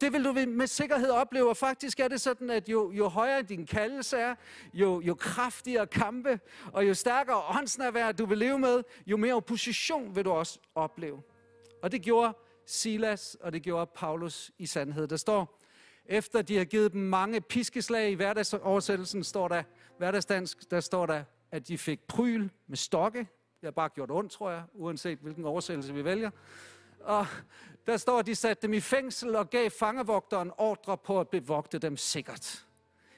Det 0.00 0.12
vil 0.12 0.24
du 0.24 0.32
med 0.32 0.66
sikkerhed 0.66 1.10
opleve, 1.10 1.48
og 1.48 1.56
faktisk 1.56 2.00
er 2.00 2.08
det 2.08 2.20
sådan, 2.20 2.50
at 2.50 2.68
jo, 2.68 2.92
jo 2.92 3.08
højere 3.08 3.42
din 3.42 3.66
kaldelse 3.66 4.16
er, 4.16 4.34
jo, 4.72 5.00
jo 5.00 5.14
kraftigere 5.14 5.86
kampe, 5.86 6.40
og 6.72 6.88
jo 6.88 6.94
stærkere 6.94 7.42
åndsnærvær 7.58 8.12
du 8.12 8.26
vil 8.26 8.38
leve 8.38 8.58
med, 8.58 8.82
jo 9.06 9.16
mere 9.16 9.34
opposition 9.34 10.16
vil 10.16 10.24
du 10.24 10.30
også 10.30 10.58
opleve. 10.74 11.22
Og 11.82 11.92
det 11.92 12.02
gjorde 12.02 12.36
Silas, 12.66 13.36
og 13.40 13.52
det 13.52 13.62
gjorde 13.62 13.90
Paulus 13.94 14.50
i 14.58 14.66
sandhed. 14.66 15.08
Der 15.08 15.16
står, 15.16 15.55
efter 16.08 16.42
de 16.42 16.56
har 16.56 16.64
givet 16.64 16.92
dem 16.92 17.00
mange 17.00 17.40
piskeslag 17.40 18.10
i 18.10 18.14
hverdagsoversættelsen, 18.14 19.24
står 19.24 19.48
der, 19.48 19.62
hverdagsdansk, 19.98 20.70
der 20.70 20.80
står 20.80 21.06
der, 21.06 21.24
at 21.50 21.68
de 21.68 21.78
fik 21.78 22.00
pryl 22.08 22.48
med 22.66 22.76
stokke. 22.76 23.18
Det 23.60 23.66
har 23.66 23.70
bare 23.70 23.88
gjort 23.88 24.10
ondt, 24.10 24.32
tror 24.32 24.50
jeg, 24.50 24.62
uanset 24.74 25.18
hvilken 25.18 25.44
oversættelse 25.44 25.94
vi 25.94 26.04
vælger. 26.04 26.30
Og 27.00 27.26
der 27.86 27.96
står, 27.96 28.18
at 28.18 28.26
de 28.26 28.34
satte 28.34 28.62
dem 28.62 28.74
i 28.74 28.80
fængsel 28.80 29.36
og 29.36 29.50
gav 29.50 29.70
fangevogteren 29.70 30.52
ordre 30.58 30.98
på 30.98 31.20
at 31.20 31.28
bevogte 31.28 31.78
dem 31.78 31.96
sikkert. 31.96 32.66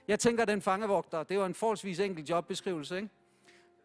Jeg 0.08 0.20
tænker, 0.20 0.42
at 0.42 0.48
den 0.48 0.62
fangevogter, 0.62 1.22
det 1.22 1.38
var 1.38 1.46
en 1.46 1.54
forholdsvis 1.54 2.00
enkel 2.00 2.24
jobbeskrivelse, 2.24 2.96
ikke? 2.96 3.08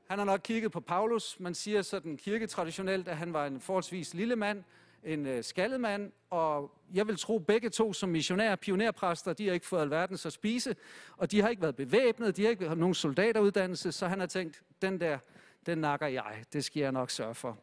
Han 0.09 0.19
har 0.19 0.25
nok 0.25 0.39
kigget 0.43 0.71
på 0.71 0.79
Paulus. 0.79 1.39
Man 1.39 1.55
siger 1.55 1.81
sådan 1.81 2.17
kirketraditionelt, 2.17 3.07
at 3.07 3.17
han 3.17 3.33
var 3.33 3.45
en 3.45 3.59
forholdsvis 3.59 4.13
lille 4.13 4.35
mand, 4.35 4.63
en 5.05 5.25
øh, 5.25 5.43
skaldet 5.43 5.79
mand, 5.79 6.11
og 6.29 6.71
jeg 6.93 7.07
vil 7.07 7.17
tro 7.17 7.39
begge 7.39 7.69
to 7.69 7.93
som 7.93 8.09
missionærer, 8.09 8.55
pionerpræster, 8.55 9.33
de 9.33 9.47
har 9.47 9.53
ikke 9.53 9.65
fået 9.65 9.81
alverden 9.81 10.17
at 10.25 10.33
spise, 10.33 10.75
og 11.17 11.31
de 11.31 11.41
har 11.41 11.49
ikke 11.49 11.61
været 11.61 11.75
bevæbnet, 11.75 12.37
de 12.37 12.43
har 12.43 12.49
ikke 12.49 12.67
haft 12.67 12.79
nogen 12.79 12.93
soldateruddannelse, 12.93 13.91
så 13.91 14.07
han 14.07 14.19
har 14.19 14.27
tænkt, 14.27 14.63
den 14.81 14.99
der, 14.99 15.17
den 15.65 15.77
nakker 15.77 16.07
jeg, 16.07 16.43
det 16.53 16.65
skal 16.65 16.79
jeg 16.79 16.91
nok 16.91 17.11
sørge 17.11 17.35
for. 17.35 17.57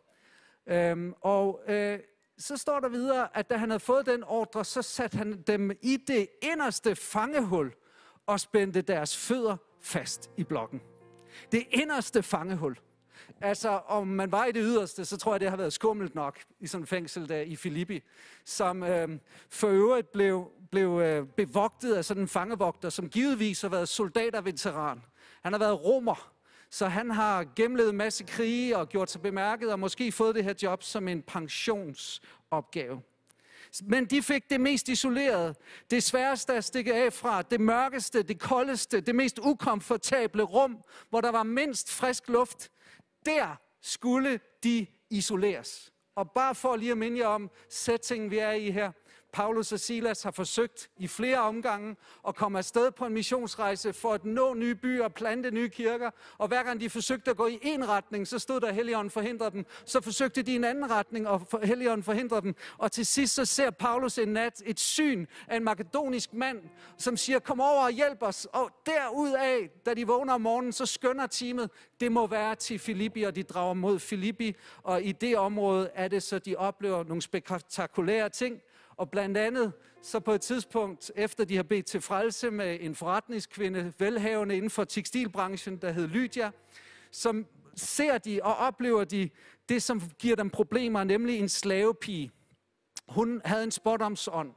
Øhm, 0.66 1.14
og 1.20 1.61
øh, 1.68 1.99
så 2.38 2.56
står 2.56 2.80
der 2.80 2.88
videre, 2.88 3.37
at 3.37 3.50
da 3.50 3.56
han 3.56 3.70
havde 3.70 3.80
fået 3.80 4.06
den 4.06 4.25
ordre, 4.25 4.64
så 4.64 4.82
satte 4.82 5.18
han 5.18 5.42
dem 5.42 5.70
i 5.82 5.97
det 5.97 6.28
inderste 6.42 6.97
fangehul 6.97 7.73
og 8.26 8.40
spændte 8.40 8.82
deres 8.82 9.16
fødder 9.16 9.56
fast 9.80 10.30
i 10.37 10.44
blokken. 10.44 10.80
Det 11.52 11.66
inderste 11.70 12.23
fangehul. 12.23 12.76
Altså, 13.40 13.68
om 13.68 14.06
man 14.06 14.32
var 14.32 14.44
i 14.44 14.52
det 14.52 14.62
yderste, 14.64 15.04
så 15.04 15.16
tror 15.16 15.32
jeg, 15.32 15.40
det 15.40 15.50
har 15.50 15.56
været 15.56 15.72
skummelt 15.72 16.14
nok 16.14 16.38
i 16.60 16.66
sådan 16.66 16.82
en 16.82 16.87
fængsel 16.87 17.28
der 17.28 17.40
i 17.40 17.56
Filippi, 17.56 18.02
som 18.44 18.82
øh, 18.82 19.08
for 19.49 19.68
øvrigt 19.68 20.12
blev, 20.12 20.50
blev 20.70 21.00
øh, 21.00 21.26
bevogtet 21.26 21.94
af 21.94 22.04
sådan 22.04 22.22
en 22.22 22.28
fangevogter, 22.28 22.90
som 22.90 23.08
givetvis 23.08 23.62
har 23.62 23.68
været 23.68 23.88
soldaterveteran. 23.88 25.02
Han 25.42 25.52
har 25.52 25.58
været 25.58 25.84
romer, 25.84 26.32
så 26.70 26.87
han 26.87 27.10
har 27.10 27.46
gennemlevet 27.56 27.90
en 27.90 27.96
masse 27.96 28.25
krige 28.25 28.76
og 28.76 28.88
gjort 28.88 29.10
sig 29.10 29.22
bemærket, 29.22 29.72
og 29.72 29.78
måske 29.78 30.12
fået 30.12 30.34
det 30.34 30.44
her 30.44 30.54
job 30.62 30.82
som 30.82 31.08
en 31.08 31.22
pensionsopgave. 31.22 33.02
Men 33.82 34.04
de 34.04 34.22
fik 34.22 34.50
det 34.50 34.60
mest 34.60 34.88
isolerede, 34.88 35.54
det 35.90 36.02
sværeste 36.02 36.52
at 36.52 36.64
stikke 36.64 36.94
af 36.94 37.12
fra, 37.12 37.42
det 37.42 37.60
mørkeste, 37.60 38.22
det 38.22 38.40
koldeste, 38.40 39.00
det 39.00 39.14
mest 39.14 39.38
ukomfortable 39.38 40.42
rum, 40.42 40.78
hvor 41.10 41.20
der 41.20 41.30
var 41.30 41.42
mindst 41.42 41.92
frisk 41.92 42.28
luft 42.28 42.70
der 43.26 43.56
skulle 43.80 44.40
de 44.64 44.86
isoleres. 45.10 45.92
Og 46.14 46.30
bare 46.30 46.54
for 46.54 46.76
lige 46.76 46.92
at 46.92 46.98
minde 46.98 47.18
jer 47.18 47.26
om 47.26 47.50
settingen, 47.68 48.30
vi 48.30 48.38
er 48.38 48.52
i 48.52 48.70
her. 48.70 48.92
Paulus 49.32 49.72
og 49.72 49.80
Silas 49.80 50.22
har 50.22 50.30
forsøgt 50.30 50.90
i 50.99 51.06
flere 51.08 51.38
omgange 51.38 51.96
at 52.28 52.34
komme 52.34 52.58
afsted 52.58 52.90
på 52.90 53.06
en 53.06 53.12
missionsrejse 53.12 53.92
for 53.92 54.12
at 54.12 54.25
nå 54.25 54.54
nye 54.54 54.75
byer 54.75 55.04
og 55.04 55.14
plante 55.14 55.50
nye 55.50 55.68
kirker. 55.68 56.10
Og 56.38 56.49
hver 56.49 56.62
gang 56.62 56.80
de 56.80 56.90
forsøgte 56.90 57.30
at 57.30 57.37
gå 57.37 57.46
i 57.46 57.58
en 57.62 57.88
retning, 57.88 58.28
så 58.28 58.38
stod 58.38 58.60
der 58.60 58.72
Helligånden 58.72 59.10
forhindrede 59.10 59.50
dem. 59.50 59.66
Så 59.84 60.00
forsøgte 60.00 60.42
de 60.42 60.52
i 60.52 60.56
en 60.56 60.64
anden 60.64 60.90
retning, 60.90 61.28
og 61.28 61.46
Helligånden 61.62 62.04
forhindrede 62.04 62.42
dem. 62.42 62.54
Og 62.78 62.92
til 62.92 63.06
sidst 63.06 63.34
så 63.34 63.44
ser 63.44 63.70
Paulus 63.70 64.18
en 64.18 64.28
nat 64.28 64.62
et 64.66 64.80
syn 64.80 65.26
af 65.49 65.56
en 65.56 65.64
makedonisk 65.64 66.32
mand, 66.32 66.62
som 66.99 67.16
siger, 67.16 67.38
kom 67.38 67.60
over 67.60 67.84
og 67.84 67.90
hjælp 67.90 68.22
os. 68.22 68.46
Og 68.52 68.70
derudaf, 68.87 69.70
da 69.87 69.94
de 69.94 70.06
vågner 70.06 70.34
om 70.34 70.40
morgenen, 70.40 70.72
så 70.72 70.87
skønner 70.87 71.26
teamet, 71.26 71.70
det 72.00 72.12
må 72.12 72.26
være 72.26 72.54
til 72.54 72.78
Filippi, 72.78 73.22
og 73.22 73.37
de 73.37 73.42
drager 73.42 73.75
mod 73.75 73.99
Filippi. 73.99 74.56
Og 74.82 75.02
i 75.02 75.12
det 75.12 75.38
område 75.38 75.90
er 75.94 76.08
det 76.08 76.22
så, 76.22 76.38
de 76.38 76.56
oplever 76.56 77.04
nogle 77.04 77.22
spektakulære 77.22 78.28
ting. 78.28 78.60
Og 79.00 79.11
blandt 79.11 79.37
andet, 79.37 79.73
så 80.02 80.21
på 80.21 80.33
et 80.33 80.40
tidspunkt, 80.40 81.12
efter 81.16 81.45
de 81.45 81.57
har 81.57 81.62
bedt 81.62 81.87
til 81.87 82.00
frelse 82.00 82.50
med 82.50 82.78
en 82.80 82.95
forretningskvinde, 82.95 83.92
velhavende 83.99 84.57
inden 84.57 84.71
for 84.71 84.85
tekstilbranchen, 84.85 85.76
der 85.76 85.90
hed 85.90 86.07
Lydia, 86.09 86.50
som 87.11 87.47
ser 87.76 88.19
de 88.19 88.40
og 88.42 88.57
oplever 88.57 89.04
de 89.04 89.30
det, 89.69 89.83
som 89.83 90.02
giver 90.19 90.37
dem 90.37 90.50
problemer, 90.50 91.04
nemlig 91.04 91.38
en 91.38 91.49
slavepige. 91.49 92.30
Hun 93.09 93.40
havde 93.45 93.64
en 93.64 93.71
spådomsånd, 93.71 94.52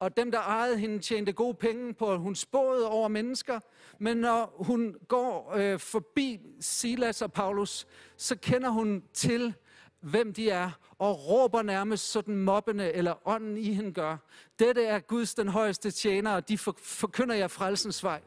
og 0.00 0.16
dem, 0.16 0.30
der 0.30 0.38
ejede 0.38 0.78
hende, 0.78 0.98
tjente 0.98 1.32
gode 1.32 1.54
penge 1.54 1.94
på, 1.94 2.12
at 2.12 2.18
hun 2.18 2.34
spåede 2.34 2.88
over 2.88 3.08
mennesker. 3.08 3.60
Men 3.98 4.16
når 4.16 4.54
hun 4.58 4.96
går 5.08 5.54
øh, 5.56 5.78
forbi 5.78 6.40
Silas 6.60 7.22
og 7.22 7.32
Paulus, 7.32 7.86
så 8.16 8.36
kender 8.36 8.68
hun 8.68 9.04
til 9.12 9.54
hvem 10.04 10.32
de 10.32 10.50
er, 10.50 10.70
og 10.98 11.28
råber 11.28 11.62
nærmest 11.62 12.10
sådan 12.10 12.36
mobbende, 12.36 12.92
eller 12.92 13.28
ånden 13.28 13.56
i 13.56 13.72
hende 13.72 13.92
gør. 13.92 14.16
Dette 14.58 14.84
er 14.84 14.98
Guds 14.98 15.34
den 15.34 15.48
højeste 15.48 15.90
tjener, 15.90 16.30
og 16.30 16.48
de 16.48 16.58
forkynder 16.82 17.34
jer 17.34 17.48
frelsens 17.48 18.04
vej. 18.04 18.20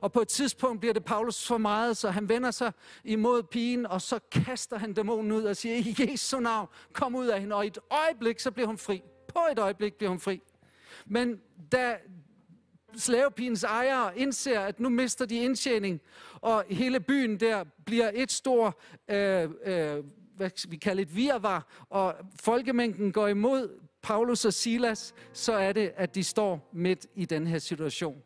Og 0.00 0.12
på 0.12 0.20
et 0.20 0.28
tidspunkt 0.28 0.80
bliver 0.80 0.92
det 0.92 1.04
Paulus 1.04 1.46
for 1.46 1.58
meget, 1.58 1.96
så 1.96 2.10
han 2.10 2.28
vender 2.28 2.50
sig 2.50 2.72
imod 3.04 3.42
pigen, 3.42 3.86
og 3.86 4.02
så 4.02 4.18
kaster 4.30 4.78
han 4.78 4.92
dæmonen 4.92 5.32
ud 5.32 5.42
og 5.42 5.56
siger, 5.56 5.76
i 5.76 6.10
Jesu 6.10 6.40
navn, 6.40 6.68
kom 6.92 7.14
ud 7.14 7.26
af 7.26 7.40
hende. 7.40 7.56
Og 7.56 7.64
i 7.64 7.66
et 7.66 7.78
øjeblik, 7.90 8.40
så 8.40 8.50
bliver 8.50 8.66
hun 8.66 8.78
fri. 8.78 9.02
På 9.28 9.40
et 9.52 9.58
øjeblik 9.58 9.94
bliver 9.94 10.10
hun 10.10 10.20
fri. 10.20 10.40
Men 11.06 11.40
da 11.72 11.96
slavepigens 12.96 13.64
ejere 13.64 14.18
indser, 14.18 14.60
at 14.60 14.80
nu 14.80 14.88
mister 14.88 15.24
de 15.24 15.36
indtjening, 15.36 16.00
og 16.34 16.64
hele 16.68 17.00
byen 17.00 17.40
der 17.40 17.64
bliver 17.86 18.10
et 18.14 18.32
stort 18.32 18.74
øh, 19.10 19.50
øh, 19.64 20.04
hvad 20.40 20.68
vi 20.68 20.76
kalder 20.76 21.02
et 21.02 21.16
virvar, 21.16 21.66
og 21.90 22.14
folkemængden 22.40 23.12
går 23.12 23.26
imod 23.28 23.80
Paulus 24.02 24.44
og 24.44 24.52
Silas, 24.52 25.14
så 25.32 25.52
er 25.52 25.72
det, 25.72 25.92
at 25.96 26.14
de 26.14 26.24
står 26.24 26.70
midt 26.72 27.06
i 27.14 27.24
den 27.24 27.46
her 27.46 27.58
situation. 27.58 28.22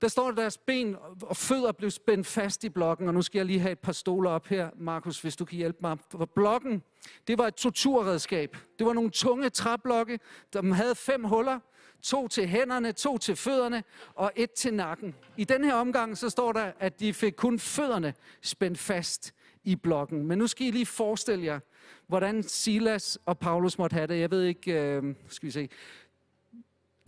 Der 0.00 0.08
står, 0.08 0.28
at 0.28 0.36
deres 0.36 0.58
ben 0.58 0.96
og 1.22 1.36
fødder 1.36 1.72
blev 1.72 1.90
spændt 1.90 2.26
fast 2.26 2.64
i 2.64 2.68
blokken, 2.68 3.08
og 3.08 3.14
nu 3.14 3.22
skal 3.22 3.38
jeg 3.38 3.46
lige 3.46 3.58
have 3.58 3.72
et 3.72 3.78
par 3.78 3.92
stoler 3.92 4.30
op 4.30 4.46
her, 4.46 4.70
Markus, 4.76 5.20
hvis 5.20 5.36
du 5.36 5.44
kan 5.44 5.56
hjælpe 5.58 5.78
mig. 5.80 5.98
For 6.10 6.24
blokken, 6.24 6.82
det 7.26 7.38
var 7.38 7.46
et 7.46 7.54
torturredskab. 7.54 8.56
Det 8.78 8.86
var 8.86 8.92
nogle 8.92 9.10
tunge 9.10 9.50
træblokke, 9.50 10.18
der 10.52 10.74
havde 10.74 10.94
fem 10.94 11.24
huller, 11.24 11.60
to 12.02 12.28
til 12.28 12.48
hænderne, 12.48 12.92
to 12.92 13.18
til 13.18 13.36
fødderne 13.36 13.84
og 14.14 14.32
et 14.36 14.52
til 14.52 14.74
nakken. 14.74 15.14
I 15.36 15.44
den 15.44 15.64
her 15.64 15.74
omgang, 15.74 16.18
så 16.18 16.30
står 16.30 16.52
der, 16.52 16.72
at 16.78 17.00
de 17.00 17.14
fik 17.14 17.32
kun 17.32 17.58
fødderne 17.58 18.14
spændt 18.42 18.78
fast 18.78 19.34
i 19.66 19.76
blokken. 19.76 20.26
Men 20.26 20.38
nu 20.38 20.46
skal 20.46 20.66
I 20.66 20.70
lige 20.70 20.86
forestille 20.86 21.44
jer, 21.44 21.60
hvordan 22.06 22.42
Silas 22.42 23.18
og 23.26 23.38
Paulus 23.38 23.78
måtte 23.78 23.94
have 23.94 24.06
det. 24.06 24.20
Jeg 24.20 24.30
ved 24.30 24.42
ikke, 24.42 24.72
øh, 24.72 25.14
skal 25.28 25.46
vi 25.46 25.50
se. 25.50 25.68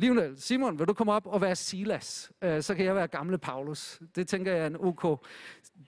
Lionel, 0.00 0.40
Simon, 0.40 0.78
vil 0.78 0.88
du 0.88 0.92
komme 0.92 1.12
op 1.12 1.26
og 1.26 1.40
være 1.40 1.56
Silas? 1.56 2.30
Øh, 2.42 2.62
så 2.62 2.74
kan 2.74 2.84
jeg 2.84 2.94
være 2.94 3.06
gamle 3.06 3.38
Paulus. 3.38 4.00
Det 4.16 4.28
tænker 4.28 4.52
jeg 4.52 4.62
er 4.62 4.66
en 4.66 4.76
ok. 4.80 5.24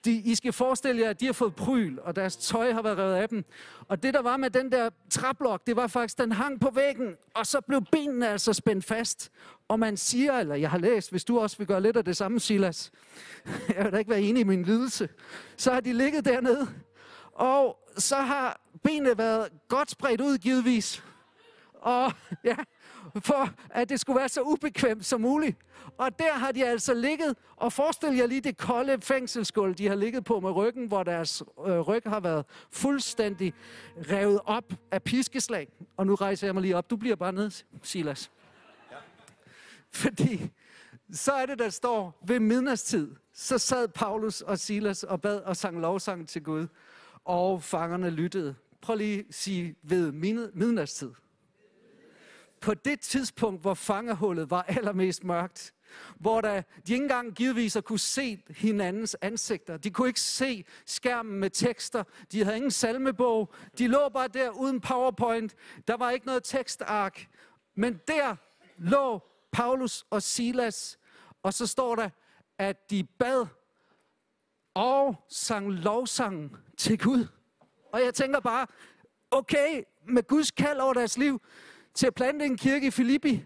De, 0.05 0.11
I 0.11 0.35
skal 0.35 0.53
forestille 0.53 1.01
jer, 1.01 1.09
at 1.09 1.19
de 1.19 1.25
har 1.25 1.33
fået 1.33 1.55
pryl, 1.55 1.99
og 1.99 2.15
deres 2.15 2.37
tøj 2.37 2.73
har 2.73 2.81
været 2.81 2.97
revet 2.97 3.13
af 3.13 3.29
dem. 3.29 3.45
Og 3.87 4.03
det, 4.03 4.13
der 4.13 4.21
var 4.21 4.37
med 4.37 4.49
den 4.49 4.71
der 4.71 4.89
træblok, 5.09 5.67
det 5.67 5.75
var 5.75 5.87
faktisk, 5.87 6.17
den 6.17 6.31
hang 6.31 6.59
på 6.59 6.69
væggen, 6.73 7.15
og 7.33 7.47
så 7.47 7.61
blev 7.61 7.81
benene 7.91 8.27
altså 8.27 8.53
spændt 8.53 8.85
fast. 8.85 9.31
Og 9.67 9.79
man 9.79 9.97
siger, 9.97 10.33
eller 10.33 10.55
jeg 10.55 10.69
har 10.69 10.77
læst, 10.77 11.11
hvis 11.11 11.25
du 11.25 11.39
også 11.39 11.57
vil 11.57 11.67
gøre 11.67 11.81
lidt 11.81 11.97
af 11.97 12.05
det 12.05 12.17
samme, 12.17 12.39
Silas, 12.39 12.91
jeg 13.75 13.83
vil 13.83 13.91
da 13.91 13.97
ikke 13.97 14.11
være 14.11 14.21
enig 14.21 14.41
i 14.41 14.43
min 14.43 14.63
lidelse, 14.63 15.09
så 15.57 15.71
har 15.71 15.79
de 15.79 15.93
ligget 15.93 16.25
dernede, 16.25 16.67
og 17.31 17.77
så 17.97 18.15
har 18.15 18.61
benene 18.83 19.17
været 19.17 19.49
godt 19.67 19.91
spredt 19.91 20.21
ud, 20.21 20.37
givetvis. 20.37 21.03
Og 21.73 22.13
ja, 22.43 22.55
for 23.19 23.49
at 23.69 23.89
det 23.89 23.99
skulle 23.99 24.19
være 24.19 24.29
så 24.29 24.41
ubekvemt 24.41 25.05
som 25.05 25.21
muligt. 25.21 25.57
Og 25.97 26.19
der 26.19 26.33
har 26.33 26.51
de 26.51 26.65
altså 26.65 26.93
ligget, 26.93 27.37
og 27.55 27.73
forestil 27.73 28.15
jer 28.15 28.25
lige 28.25 28.41
det 28.41 28.57
kolde 28.57 29.01
fængselsgulv, 29.01 29.75
de 29.75 29.87
har 29.87 29.95
ligget 29.95 30.23
på 30.23 30.39
med 30.39 30.51
ryggen, 30.51 30.87
hvor 30.87 31.03
deres 31.03 31.43
øh, 31.67 31.79
ryg 31.79 32.01
har 32.05 32.19
været 32.19 32.45
fuldstændig 32.71 33.53
revet 34.09 34.39
op 34.45 34.73
af 34.91 35.03
piskeslag. 35.03 35.67
Og 35.97 36.07
nu 36.07 36.15
rejser 36.15 36.47
jeg 36.47 36.53
mig 36.53 36.61
lige 36.61 36.77
op. 36.77 36.89
Du 36.89 36.95
bliver 36.95 37.15
bare 37.15 37.33
ned, 37.33 37.51
Silas. 37.83 38.31
Ja. 38.91 38.97
Fordi 39.91 40.51
så 41.11 41.31
er 41.31 41.45
det, 41.45 41.59
der 41.59 41.69
står 41.69 42.19
ved 42.27 42.39
midnadstid, 42.39 43.15
så 43.33 43.57
sad 43.57 43.87
Paulus 43.87 44.41
og 44.41 44.59
Silas 44.59 45.03
og 45.03 45.21
bad 45.21 45.39
og 45.39 45.57
sang 45.57 45.79
lovsang 45.79 46.29
til 46.29 46.43
Gud, 46.43 46.67
og 47.25 47.63
fangerne 47.63 48.09
lyttede. 48.09 48.55
Prøv 48.81 48.95
lige 48.95 49.19
at 49.19 49.25
sige 49.29 49.75
ved 49.83 50.11
midnadstid 50.53 51.11
på 52.61 52.73
det 52.73 52.99
tidspunkt, 52.99 53.61
hvor 53.61 53.73
fangehullet 53.73 54.49
var 54.49 54.61
allermest 54.61 55.23
mørkt, 55.23 55.73
hvor 56.19 56.41
der, 56.41 56.61
de 56.87 56.93
ikke 56.93 57.03
engang 57.03 57.35
givetvis 57.35 57.77
kunne 57.85 57.99
se 57.99 58.43
hinandens 58.49 59.17
ansigter. 59.21 59.77
De 59.77 59.91
kunne 59.91 60.07
ikke 60.07 60.19
se 60.19 60.65
skærmen 60.85 61.39
med 61.39 61.49
tekster. 61.49 62.03
De 62.31 62.43
havde 62.43 62.57
ingen 62.57 62.71
salmebog. 62.71 63.53
De 63.77 63.87
lå 63.87 64.09
bare 64.09 64.27
der 64.27 64.49
uden 64.49 64.81
powerpoint. 64.81 65.55
Der 65.87 65.97
var 65.97 66.11
ikke 66.11 66.25
noget 66.25 66.43
tekstark. 66.43 67.27
Men 67.75 67.99
der 68.07 68.35
lå 68.77 69.19
Paulus 69.51 70.05
og 70.09 70.21
Silas, 70.23 70.99
og 71.43 71.53
så 71.53 71.67
står 71.67 71.95
der, 71.95 72.09
at 72.57 72.89
de 72.89 73.03
bad 73.03 73.45
og 74.73 75.15
sang 75.29 75.71
lovsang 75.71 76.57
til 76.77 76.99
Gud. 76.99 77.27
Og 77.93 78.01
jeg 78.01 78.13
tænker 78.13 78.39
bare, 78.39 78.67
okay, 79.31 79.83
med 80.07 80.23
Guds 80.27 80.51
kald 80.51 80.79
over 80.79 80.93
deres 80.93 81.17
liv, 81.17 81.41
til 81.93 82.07
at 82.07 82.13
plante 82.13 82.45
en 82.45 82.57
kirke 82.57 82.87
i 82.87 82.91
Filippi. 82.91 83.45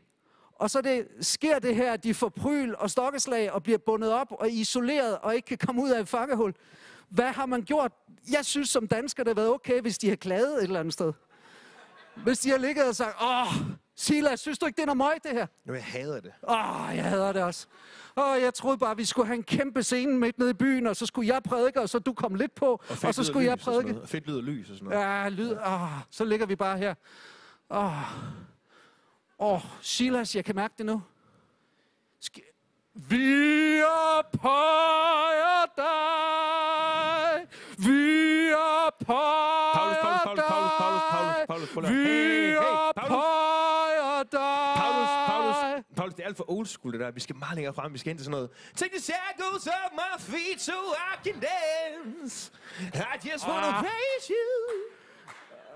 Og 0.56 0.70
så 0.70 0.82
det, 0.82 1.08
sker 1.22 1.60
det 1.60 1.76
her, 1.76 1.94
at 1.94 2.04
de 2.04 2.14
får 2.14 2.30
pryl 2.30 2.74
og 2.78 2.90
stokkeslag 2.90 3.52
og 3.52 3.64
bliver 3.64 3.78
bundet 3.78 4.12
op 4.12 4.28
og 4.32 4.52
isoleret 4.52 5.18
og 5.18 5.36
ikke 5.36 5.46
kan 5.46 5.58
komme 5.58 5.84
ud 5.84 5.90
af 5.90 6.00
et 6.00 6.08
fangehul. 6.08 6.54
Hvad 7.10 7.32
har 7.32 7.46
man 7.46 7.62
gjort? 7.62 7.92
Jeg 8.32 8.46
synes 8.46 8.70
som 8.70 8.88
dansker, 8.88 9.24
det 9.24 9.30
har 9.30 9.36
været 9.36 9.54
okay, 9.54 9.82
hvis 9.82 9.98
de 9.98 10.10
har 10.10 10.16
klaget 10.16 10.58
et 10.58 10.64
eller 10.64 10.80
andet 10.80 10.94
sted. 10.94 11.14
Hvis 12.16 12.40
de 12.40 12.50
har 12.50 12.58
ligget 12.58 12.88
og 12.88 12.96
sagt, 12.96 13.16
åh, 13.22 13.48
Silas, 13.96 14.40
synes 14.40 14.60
du 14.60 14.66
ikke, 14.66 14.76
det 14.76 14.82
er 14.82 14.86
noget 14.86 14.98
møg, 14.98 15.24
det 15.24 15.32
her? 15.32 15.48
Jo, 15.68 15.74
jeg 15.74 15.84
hader 15.84 16.20
det. 16.20 16.32
Åh, 16.50 16.96
jeg 16.96 17.04
hader 17.04 17.32
det 17.32 17.44
også. 17.44 17.68
Åh, 18.18 18.42
jeg 18.42 18.54
troede 18.54 18.78
bare, 18.78 18.98
vi 18.98 19.06
skulle 19.06 19.28
have 19.28 19.36
en 19.38 19.44
kæmpe 19.44 19.84
scene 19.84 20.20
midt 20.20 20.40
nede 20.40 20.50
i 20.50 20.54
byen, 20.54 20.88
og 20.88 20.96
så 20.96 21.06
skulle 21.06 21.34
jeg 21.34 21.44
prædike, 21.44 21.82
og 21.82 21.90
så 21.90 22.00
du 22.00 22.14
kom 22.14 22.36
lidt 22.36 22.56
på, 22.56 22.66
og, 22.66 22.98
og 23.04 23.14
så 23.14 23.24
skulle 23.24 23.46
jeg 23.46 23.60
prædike. 23.60 24.02
Og 24.02 24.10
fedt 24.10 24.28
lyd 24.28 24.38
og 24.38 24.44
lys 24.44 24.70
og 24.70 24.76
sådan 24.76 24.90
noget. 24.90 25.04
Ja, 25.04 25.30
lyd. 25.30 25.52
Åh, 25.52 25.90
så 26.10 26.26
ligger 26.26 26.46
vi 26.46 26.56
bare 26.56 26.78
her. 26.78 26.94
Åh, 27.70 28.02
oh, 29.38 29.62
Silas, 29.82 30.36
jeg 30.36 30.46
kan 30.46 30.56
mærke 30.56 30.74
det 30.78 30.86
nu. 30.86 31.02
Sk- 32.26 32.52
vi 32.94 33.82
ophøjer 33.84 35.66
dig. 35.78 37.48
Vi 37.78 38.54
ophøjer 38.54 39.74
Paulus, 39.76 39.98
Paulus, 40.02 40.22
Paulus, 40.24 40.72
Paulus, 40.80 41.02
Paulus, 41.10 41.46
Paulus, 41.48 41.70
Paulus. 41.74 41.90
Vi 41.90 41.96
Hey, 41.96 42.48
hey, 42.50 42.56
Paulus. 42.56 42.94
ophøjer 42.96 44.24
dig. 44.24 44.74
Paulus, 44.82 45.10
Paulus, 45.30 45.84
Paulus, 45.96 46.14
det 46.16 46.24
er 46.24 46.28
alt 46.28 46.38
for 46.38 46.52
old 46.52 46.66
school 46.66 46.92
det 46.94 47.00
der. 47.00 47.12
Vi 47.12 47.20
skal 47.20 47.36
meget 47.36 47.56
længere 47.56 47.74
frem. 47.74 47.94
Vi 47.94 47.98
skal 47.98 48.10
ind 48.10 48.18
til 48.18 48.26
sådan 48.26 48.32
noget. 48.32 48.50
Take 48.76 48.92
the 48.98 49.02
shackles 49.02 49.68
off 49.68 49.92
my 49.94 50.20
feet 50.20 50.62
so 50.62 50.74
I 51.12 51.14
can 51.30 51.36
dance. 51.50 52.52
I 52.94 53.30
just 53.32 53.48
wanna 53.48 53.68
Ah. 53.68 53.82
praise 53.84 54.26
you. 54.30 54.46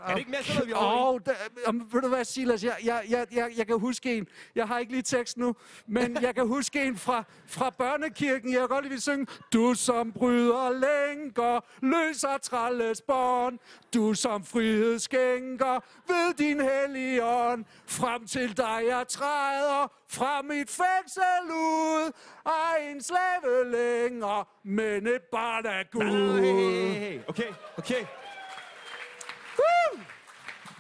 Er 0.06 0.12
det 0.12 0.20
ikke 0.20 0.32
mere 0.32 0.44
sådan 0.44 0.56
noget, 0.56 0.68
vi 0.68 0.72
i? 0.72 1.00
Åh, 1.00 1.20
der, 1.26 1.70
um, 1.70 1.90
ved 1.94 2.02
du 2.02 2.08
hvad, 2.08 2.26
Silas, 2.26 2.64
jeg, 2.64 2.76
jeg, 2.84 3.04
jeg, 3.10 3.28
jeg, 3.32 3.52
jeg 3.58 3.68
kan 3.68 3.80
huske 3.80 4.18
en, 4.18 4.28
jeg 4.56 4.68
har 4.68 4.80
ikke 4.80 4.92
lige 4.92 5.02
tekst 5.02 5.38
nu, 5.38 5.56
men 5.88 6.18
jeg 6.22 6.36
kan 6.36 6.48
huske 6.48 6.84
en 6.84 6.98
fra, 6.98 7.24
fra 7.48 7.70
børnekirken, 7.70 8.52
jeg 8.52 8.60
kan 8.60 8.68
godt 8.68 8.90
lide 8.90 9.02
synge, 9.02 9.28
du 9.54 9.74
som 9.74 10.12
bryder 10.12 10.70
lænker, 10.70 11.60
løser 11.82 12.38
trælles 12.38 13.02
bånd, 13.02 13.60
du 13.94 14.14
som 14.14 14.44
frihed 14.44 15.00
skænker, 15.00 15.80
ved 16.08 16.34
din 16.34 16.62
hellige 16.62 17.26
ånd, 17.26 17.66
frem 17.88 18.28
til 18.28 18.58
dig 18.58 18.84
jeg 18.88 19.06
træder, 19.08 19.94
fra 20.10 20.42
mit 20.42 20.70
fængsel 20.70 21.52
ud, 21.52 22.12
ej 22.46 22.92
en 22.92 23.02
slave 23.02 23.72
længere, 23.72 24.46
men 24.64 25.08
et 25.08 25.22
barn 25.32 25.66
af 25.66 25.86
Gud. 25.92 26.40
Hey, 26.40 26.54
hey, 26.54 27.00
hey. 27.00 27.20
Okay, 27.28 27.54
okay. 27.78 28.06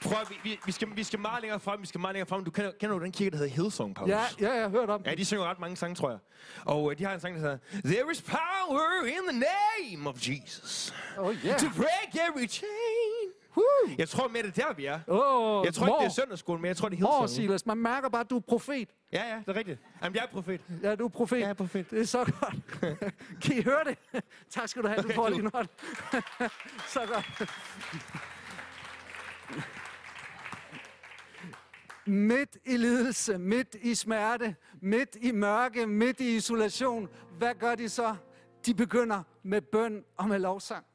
Prøv 0.03 0.17
vi, 0.29 0.36
vi, 0.43 0.59
vi, 0.65 0.71
skal, 0.71 0.88
vi 0.95 1.03
skal 1.03 1.19
meget 1.19 1.41
længere 1.41 1.59
frem, 1.59 1.81
vi 1.81 1.88
skal 1.88 2.00
meget 2.01 2.13
længere 2.13 2.27
frem. 2.29 2.43
Du 2.45 2.51
kender, 2.51 2.71
kender 2.79 2.98
du 2.98 3.03
den 3.03 3.12
kirke, 3.12 3.31
der 3.31 3.38
hedder 3.38 3.51
Hillsong, 3.51 3.95
Paulus? 3.95 4.09
Ja, 4.12 4.21
ja, 4.39 4.51
jeg 4.53 4.62
har 4.62 4.69
hørt 4.69 4.89
om 4.89 5.01
Ja, 5.05 5.15
de 5.15 5.25
synger 5.25 5.45
ret 5.45 5.59
mange 5.59 5.75
sange, 5.77 5.95
tror 5.95 6.09
jeg. 6.09 6.19
Og 6.65 6.91
øh, 6.91 6.98
de 6.98 7.03
har 7.05 7.13
en 7.13 7.19
sang, 7.19 7.36
der 7.36 7.41
hedder 7.41 7.57
There 7.86 8.12
is 8.12 8.21
power 8.21 9.05
in 9.05 9.13
the 9.29 9.39
name 9.93 10.09
of 10.09 10.15
Jesus 10.27 10.93
Oh, 11.17 11.36
yeah. 11.45 11.59
to 11.59 11.65
break 11.75 12.29
every 12.29 12.48
chain. 12.48 13.31
Woo! 13.57 13.63
Jeg 13.98 14.09
tror 14.09 14.27
mere, 14.27 14.43
det 14.43 14.57
er 14.57 14.67
der, 14.67 14.74
vi 14.74 14.86
er. 14.86 15.00
Åh, 15.07 15.65
Jeg 15.65 15.74
tror 15.74 15.86
ikke, 15.86 15.93
det 15.93 16.00
er 16.00 16.03
mor. 16.03 16.09
søndagsskolen, 16.09 16.62
men 16.62 16.67
jeg 16.69 16.77
tror, 16.77 16.89
det 16.89 16.95
er 16.95 17.07
Hillsong. 17.07 17.29
Silas, 17.29 17.65
man 17.65 17.77
mærker 17.77 18.09
bare, 18.09 18.21
at 18.21 18.29
du 18.29 18.38
er 18.38 18.41
profet. 18.48 18.89
Ja, 19.13 19.24
ja, 19.29 19.36
det 19.36 19.48
er 19.48 19.55
rigtigt. 19.55 19.79
Jamen, 20.03 20.15
jeg 20.15 20.24
er 20.24 20.27
profet. 20.27 20.62
Ja, 20.83 20.95
du 20.95 21.05
er 21.05 21.09
profet. 21.09 21.39
Jeg 21.39 21.50
er 21.50 21.53
profet. 21.53 21.91
Det 21.91 22.01
er 22.01 22.05
så 22.05 22.17
godt. 22.39 22.55
kan 23.43 23.57
I 23.57 23.62
høre 23.62 23.83
det? 23.86 24.24
tak 24.50 24.69
skal 24.69 24.83
du 24.83 24.88
have, 24.88 25.01
du 25.01 25.09
får 25.15 25.29
lige 25.29 25.39
en 25.41 25.50
hånd. 25.53 25.67
så 26.93 27.00
godt. 27.13 27.50
Midt 32.06 32.58
i 32.65 32.77
lidelse, 32.77 33.38
midt 33.38 33.75
i 33.82 33.96
smerte, 33.96 34.56
midt 34.82 35.18
i 35.22 35.32
mørke, 35.32 35.88
midt 35.88 36.20
i 36.20 36.36
isolation, 36.36 37.10
hvad 37.38 37.56
gør 37.56 37.75
de 37.75 37.89
så? 37.89 38.15
De 38.65 38.74
begynder 38.74 39.24
med 39.44 39.62
bøn 39.62 40.03
og 40.18 40.27
med 40.27 40.39
lovsang. 40.39 40.86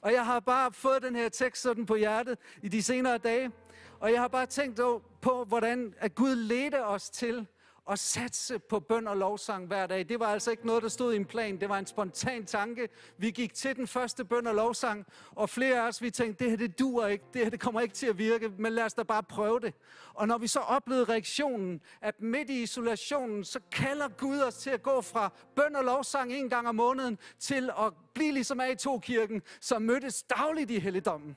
Og 0.00 0.12
jeg 0.12 0.26
har 0.26 0.40
bare 0.40 0.72
fået 0.72 1.02
den 1.02 1.16
her 1.16 1.28
tekst 1.28 1.62
sådan 1.62 1.86
på 1.86 1.94
hjertet 1.94 2.38
i 2.62 2.68
de 2.68 2.82
senere 2.82 3.18
dage. 3.18 3.52
Og 4.00 4.12
jeg 4.12 4.20
har 4.20 4.28
bare 4.28 4.46
tænkt 4.46 4.80
på, 5.20 5.44
hvordan 5.44 5.94
at 5.98 6.14
Gud 6.14 6.34
ledte 6.34 6.86
os 6.86 7.10
til 7.10 7.46
at 7.90 7.98
satse 7.98 8.58
på 8.58 8.80
bøn 8.80 9.08
og 9.08 9.16
lovsang 9.16 9.66
hver 9.66 9.86
dag. 9.86 10.08
Det 10.08 10.20
var 10.20 10.26
altså 10.26 10.50
ikke 10.50 10.66
noget, 10.66 10.82
der 10.82 10.88
stod 10.88 11.12
i 11.12 11.16
en 11.16 11.24
plan. 11.24 11.60
Det 11.60 11.68
var 11.68 11.78
en 11.78 11.86
spontan 11.86 12.46
tanke. 12.46 12.88
Vi 13.18 13.30
gik 13.30 13.54
til 13.54 13.76
den 13.76 13.86
første 13.86 14.24
bøn 14.24 14.46
og 14.46 14.54
lovsang, 14.54 15.06
og 15.30 15.50
flere 15.50 15.84
af 15.84 15.88
os, 15.88 16.02
vi 16.02 16.10
tænkte, 16.10 16.44
det 16.44 16.50
her, 16.50 16.56
det 16.56 16.78
duer 16.78 17.06
ikke. 17.06 17.24
Det 17.34 17.42
her, 17.42 17.50
det 17.50 17.60
kommer 17.60 17.80
ikke 17.80 17.94
til 17.94 18.06
at 18.06 18.18
virke, 18.18 18.48
men 18.58 18.72
lad 18.72 18.84
os 18.84 18.94
da 18.94 19.02
bare 19.02 19.22
prøve 19.22 19.60
det. 19.60 19.74
Og 20.14 20.28
når 20.28 20.38
vi 20.38 20.46
så 20.46 20.60
oplevede 20.60 21.04
reaktionen, 21.04 21.80
at 22.00 22.14
midt 22.20 22.50
i 22.50 22.62
isolationen, 22.62 23.44
så 23.44 23.60
kalder 23.72 24.08
Gud 24.08 24.40
os 24.40 24.54
til 24.54 24.70
at 24.70 24.82
gå 24.82 25.00
fra 25.00 25.32
bøn 25.56 25.76
og 25.76 25.84
lovsang 25.84 26.32
en 26.32 26.50
gang 26.50 26.68
om 26.68 26.74
måneden, 26.74 27.18
til 27.38 27.70
at 27.78 27.92
blive 28.14 28.32
ligesom 28.32 28.60
A2-kirken, 28.60 29.42
som 29.60 29.82
mødtes 29.82 30.22
dagligt 30.22 30.70
i 30.70 30.78
helligdommen. 30.78 31.36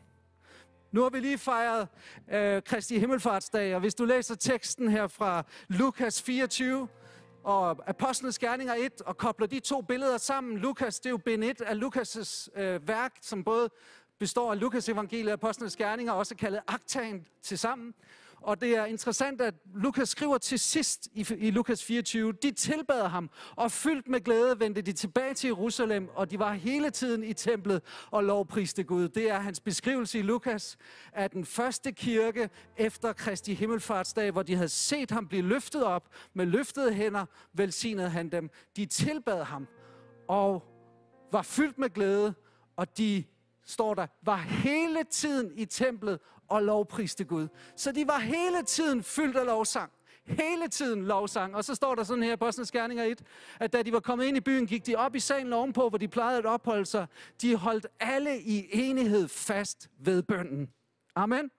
Nu 0.97 1.03
har 1.03 1.09
vi 1.09 1.19
lige 1.19 1.37
fejret 1.37 1.87
øh, 2.31 2.61
Kristi 2.61 2.99
Himmelfartsdag, 2.99 3.75
og 3.75 3.79
hvis 3.79 3.95
du 3.95 4.05
læser 4.05 4.35
teksten 4.35 4.87
her 4.87 5.07
fra 5.07 5.43
Lukas 5.67 6.21
24 6.21 6.87
og 7.43 7.89
Apostlenes 7.89 8.39
Gerninger 8.39 8.73
1, 8.73 9.01
og 9.01 9.17
kobler 9.17 9.47
de 9.47 9.59
to 9.59 9.81
billeder 9.81 10.17
sammen. 10.17 10.57
Lukas, 10.57 10.99
det 10.99 11.05
er 11.05 11.09
jo 11.09 11.17
bind 11.17 11.43
1 11.43 11.61
af 11.61 11.75
Lukas' 11.75 12.47
øh, 12.61 12.87
værk, 12.87 13.11
som 13.21 13.43
både 13.43 13.69
består 14.19 14.51
af 14.51 14.59
Lukas 14.59 14.89
evangeliet 14.89 15.27
og 15.27 15.33
Apostlenes 15.33 15.75
Gerninger, 15.75 16.13
også 16.13 16.35
kaldet 16.35 16.61
Aktaen 16.67 17.25
til 17.41 17.57
sammen. 17.57 17.93
Og 18.47 18.61
det 18.61 18.77
er 18.77 18.85
interessant, 18.85 19.41
at 19.41 19.53
Lukas 19.75 20.09
skriver 20.09 20.37
til 20.37 20.59
sidst 20.59 21.07
i, 21.13 21.27
i 21.37 21.51
Lukas 21.51 21.83
24, 21.83 22.33
de 22.33 22.51
tilbad 22.51 23.07
ham, 23.07 23.29
og 23.55 23.71
fyldt 23.71 24.07
med 24.07 24.21
glæde 24.21 24.59
vendte 24.59 24.81
de 24.81 24.93
tilbage 24.93 25.33
til 25.33 25.47
Jerusalem, 25.47 26.09
og 26.15 26.31
de 26.31 26.39
var 26.39 26.53
hele 26.53 26.89
tiden 26.89 27.23
i 27.23 27.33
templet 27.33 27.81
og 28.11 28.23
lovpriste 28.23 28.83
Gud. 28.83 29.09
Det 29.09 29.29
er 29.29 29.39
hans 29.39 29.59
beskrivelse 29.59 30.19
i 30.19 30.21
Lukas 30.21 30.77
af 31.13 31.29
den 31.29 31.45
første 31.45 31.91
kirke 31.91 32.49
efter 32.77 33.13
Kristi 33.13 33.53
Himmelfartsdag, 33.53 34.31
hvor 34.31 34.43
de 34.43 34.55
havde 34.55 34.69
set 34.69 35.11
ham 35.11 35.27
blive 35.27 35.43
løftet 35.43 35.83
op 35.83 36.09
med 36.33 36.45
løftede 36.45 36.93
hænder, 36.93 37.25
velsignede 37.53 38.09
han 38.09 38.29
dem. 38.29 38.49
De 38.75 38.85
tilbad 38.85 39.43
ham 39.43 39.67
og 40.27 40.63
var 41.31 41.41
fyldt 41.41 41.77
med 41.77 41.89
glæde, 41.89 42.33
og 42.75 42.97
de 42.97 43.23
står 43.65 43.93
der, 43.93 44.07
var 44.23 44.37
hele 44.37 45.03
tiden 45.03 45.51
i 45.55 45.65
templet 45.65 46.19
og 46.47 46.63
lovpriste 46.63 47.23
Gud. 47.23 47.47
Så 47.75 47.91
de 47.91 48.07
var 48.07 48.19
hele 48.19 48.63
tiden 48.63 49.03
fyldt 49.03 49.37
af 49.37 49.45
lovsang. 49.45 49.91
Hele 50.25 50.67
tiden 50.67 51.05
lovsang. 51.05 51.55
Og 51.55 51.63
så 51.63 51.75
står 51.75 51.95
der 51.95 52.03
sådan 52.03 52.23
her 52.23 52.29
i 52.29 52.33
Apostlenes 52.33 52.71
Gerninger 52.71 53.03
1, 53.03 53.21
at 53.59 53.73
da 53.73 53.81
de 53.81 53.93
var 53.93 53.99
kommet 53.99 54.25
ind 54.25 54.37
i 54.37 54.41
byen, 54.41 54.67
gik 54.67 54.85
de 54.85 54.95
op 54.95 55.15
i 55.15 55.19
salen 55.19 55.53
ovenpå, 55.53 55.89
hvor 55.89 55.97
de 55.97 56.07
plejede 56.07 56.37
at 56.37 56.45
opholde 56.45 56.85
sig. 56.85 57.07
De 57.41 57.55
holdt 57.55 57.87
alle 57.99 58.41
i 58.41 58.69
enighed 58.71 59.27
fast 59.27 59.89
ved 59.99 60.23
bønden. 60.23 60.69
Amen. 61.15 61.51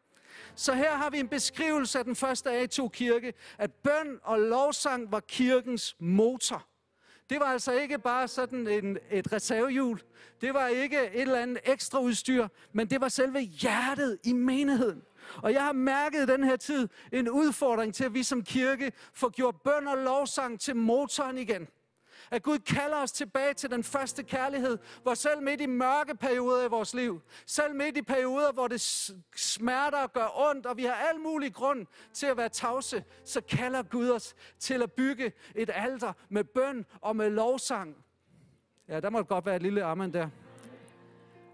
Så 0.55 0.75
her 0.75 0.97
har 0.97 1.11
vi 1.11 1.19
en 1.19 1.29
beskrivelse 1.29 1.99
af 1.99 2.05
den 2.05 2.17
første 2.17 2.63
A2-kirke, 2.63 3.33
at 3.59 3.73
bøn 3.73 4.19
og 4.23 4.41
lovsang 4.41 5.13
var 5.13 5.21
kirkens 5.21 5.97
motor. 6.01 6.68
Det 7.31 7.41
var 7.41 7.47
altså 7.47 7.73
ikke 7.73 7.99
bare 7.99 8.29
sådan 8.29 8.69
en, 8.69 8.99
et 9.11 9.33
reservehjul. 9.33 10.01
Det 10.41 10.55
var 10.55 10.67
ikke 10.67 10.97
et 10.97 11.21
eller 11.21 11.39
andet 11.39 11.59
ekstra 11.65 12.01
udstyr, 12.01 12.49
men 12.73 12.91
det 12.91 13.01
var 13.01 13.09
selve 13.09 13.41
hjertet 13.41 14.19
i 14.25 14.33
menigheden. 14.33 15.03
Og 15.43 15.53
jeg 15.53 15.65
har 15.65 15.73
mærket 15.73 16.23
i 16.23 16.33
den 16.33 16.45
her 16.45 16.57
tid 16.57 16.89
en 17.13 17.31
udfordring 17.31 17.95
til, 17.95 18.05
at 18.05 18.15
vi 18.15 18.23
som 18.23 18.43
kirke 18.43 18.93
får 19.15 19.29
gjort 19.29 19.55
bøn 19.65 19.87
og 19.87 19.99
lovsang 19.99 20.61
til 20.61 20.77
motoren 20.77 21.39
igen. 21.39 21.69
At 22.31 22.43
Gud 22.43 22.59
kalder 22.59 22.97
os 23.03 23.13
tilbage 23.13 23.55
til 23.55 23.71
den 23.71 23.85
første 23.85 24.23
kærlighed, 24.23 24.79
hvor 25.03 25.15
selv 25.15 25.43
midt 25.43 25.61
i 25.61 25.67
mørke 25.67 26.15
perioder 26.15 26.65
i 26.65 26.69
vores 26.69 26.95
liv, 26.95 27.21
selv 27.47 27.75
midt 27.75 27.97
i 27.97 28.03
perioder, 28.03 28.53
hvor 28.53 28.69
det 28.69 28.81
smerter 29.37 29.99
og 29.99 30.13
gør 30.13 30.49
ondt, 30.49 30.67
og 30.67 30.77
vi 30.77 30.85
har 30.85 30.95
al 30.95 31.21
mulig 31.21 31.55
grund 31.55 31.87
til 32.13 32.27
at 32.27 32.37
være 32.37 32.49
tavse, 32.49 33.05
så 33.25 33.41
kalder 33.41 33.83
Gud 33.83 34.11
os 34.11 34.35
til 34.59 34.83
at 34.83 34.93
bygge 34.93 35.33
et 35.55 35.71
alter 35.75 36.13
med 36.29 36.45
bøn 36.45 36.87
og 37.01 37.17
med 37.17 37.31
lovsang. 37.31 37.97
Ja, 38.89 39.01
der 39.01 39.11
må 39.11 39.23
godt 39.23 39.47
være 39.47 39.57
et 39.57 39.63
lille 39.63 39.85
amen 39.85 40.13
der. 40.13 40.29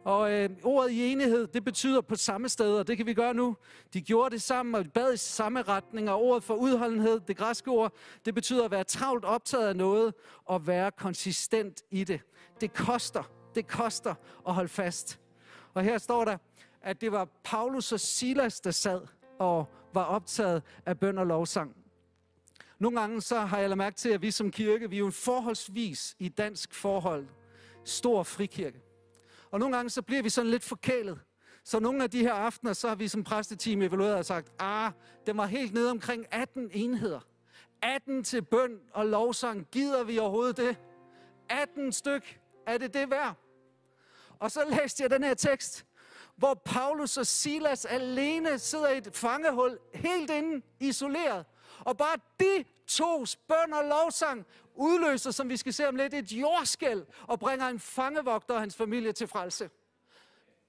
Og 0.05 0.33
øh, 0.33 0.51
ordet 0.63 0.91
i 0.91 1.13
enighed, 1.13 1.47
det 1.47 1.65
betyder 1.65 2.01
på 2.01 2.17
samme 2.17 2.49
sted, 2.49 2.75
og 2.77 2.87
det 2.87 2.97
kan 2.97 3.07
vi 3.07 3.15
gøre 3.15 3.35
nu. 3.35 3.57
De 3.93 4.03
gjorde 4.03 4.31
det 4.31 4.43
sammen, 4.43 4.75
og 4.75 4.85
bad 4.95 5.15
i 5.15 5.17
samme 5.17 5.63
retning, 5.63 6.11
og 6.11 6.23
ordet 6.23 6.43
for 6.43 6.55
udholdenhed, 6.55 7.21
det 7.21 7.37
græske 7.37 7.71
ord, 7.71 7.93
det 8.25 8.35
betyder 8.35 8.65
at 8.65 8.71
være 8.71 8.85
travlt 8.85 9.25
optaget 9.25 9.69
af 9.69 9.77
noget, 9.77 10.15
og 10.45 10.67
være 10.67 10.91
konsistent 10.91 11.83
i 11.91 12.05
det. 12.05 12.21
Det 12.61 12.73
koster, 12.73 13.23
det 13.55 13.67
koster 13.67 14.15
at 14.49 14.55
holde 14.55 14.69
fast. 14.69 15.21
Og 15.75 15.83
her 15.83 15.99
står 15.99 16.25
der, 16.25 16.37
at 16.83 17.01
det 17.01 17.13
var 17.13 17.29
Paulus 17.45 17.93
og 17.93 18.01
Silas, 18.01 18.61
der 18.61 18.71
sad 18.71 19.01
og 19.39 19.69
var 19.95 20.05
optaget 20.05 20.63
af 20.87 20.99
bøn 20.99 21.19
og 21.19 21.27
lovsang. 21.27 21.77
Nogle 22.79 23.01
gange 23.01 23.21
så 23.21 23.41
har 23.41 23.59
jeg 23.59 23.69
lagt 23.69 23.79
mærke 23.79 23.97
til, 23.97 24.09
at 24.09 24.23
vi 24.23 24.31
som 24.31 24.51
kirke, 24.51 24.91
vi 24.91 24.97
er 24.97 25.01
jo 25.01 25.11
forholdsvis 25.11 26.17
i 26.19 26.29
dansk 26.29 26.75
forhold 26.75 27.27
stor 27.85 28.23
frikirke. 28.23 28.81
Og 29.55 29.61
nogle 29.61 29.77
gange 29.77 29.91
så 29.91 30.03
bliver 30.03 30.23
vi 30.23 30.29
sådan 30.29 30.51
lidt 30.51 30.65
forkælet. 30.65 31.21
Så 31.65 31.81
nogle 31.81 32.03
af 32.03 32.11
de 32.11 32.21
her 32.21 32.33
aftener, 32.33 32.73
så 32.73 32.89
har 32.89 32.95
vi 32.95 33.09
som 33.09 33.25
præsteteam 33.25 33.83
evalueret 33.83 34.15
og 34.15 34.25
sagt, 34.25 34.53
ah, 34.59 34.93
det 35.27 35.37
var 35.37 35.47
helt 35.47 35.75
nede 35.75 35.91
omkring 35.91 36.27
18 36.31 36.71
enheder. 36.73 37.21
18 37.83 38.25
til 38.25 38.43
bøn 38.43 38.81
og 38.93 39.07
lovsang. 39.07 39.67
Gider 39.73 40.05
vi 40.05 40.19
overhovedet 40.19 40.57
det? 40.57 40.77
18 41.49 41.93
styk. 41.93 42.41
Er 42.67 42.79
det 42.79 42.95
det 42.95 43.11
værd? 43.11 43.35
Og 44.39 44.51
så 44.51 44.61
læste 44.69 45.03
jeg 45.03 45.11
den 45.11 45.25
her 45.25 45.35
tekst, 45.35 45.87
hvor 46.37 46.55
Paulus 46.55 47.17
og 47.17 47.27
Silas 47.27 47.85
alene 47.85 48.59
sidder 48.59 48.89
i 48.89 48.99
et 48.99 49.17
fangehul, 49.17 49.79
helt 49.95 50.31
inde, 50.31 50.67
isoleret. 50.81 51.47
Og 51.81 51.97
bare 51.97 52.17
de 52.41 52.65
to 52.87 53.25
bøn 53.49 53.73
og 53.73 53.85
lovsang 53.85 54.47
udløser, 54.75 55.31
som 55.31 55.49
vi 55.49 55.57
skal 55.57 55.73
se 55.73 55.89
om 55.89 55.97
lidt, 55.97 56.15
et 56.15 56.33
jordskæld 56.33 57.07
og 57.23 57.41
bringer 57.41 57.67
en 57.69 57.81
fangevogter 57.81 58.55
og 58.55 58.61
hans 58.61 58.77
familie 58.77 59.13
til 59.13 59.27
frelse. 59.27 59.71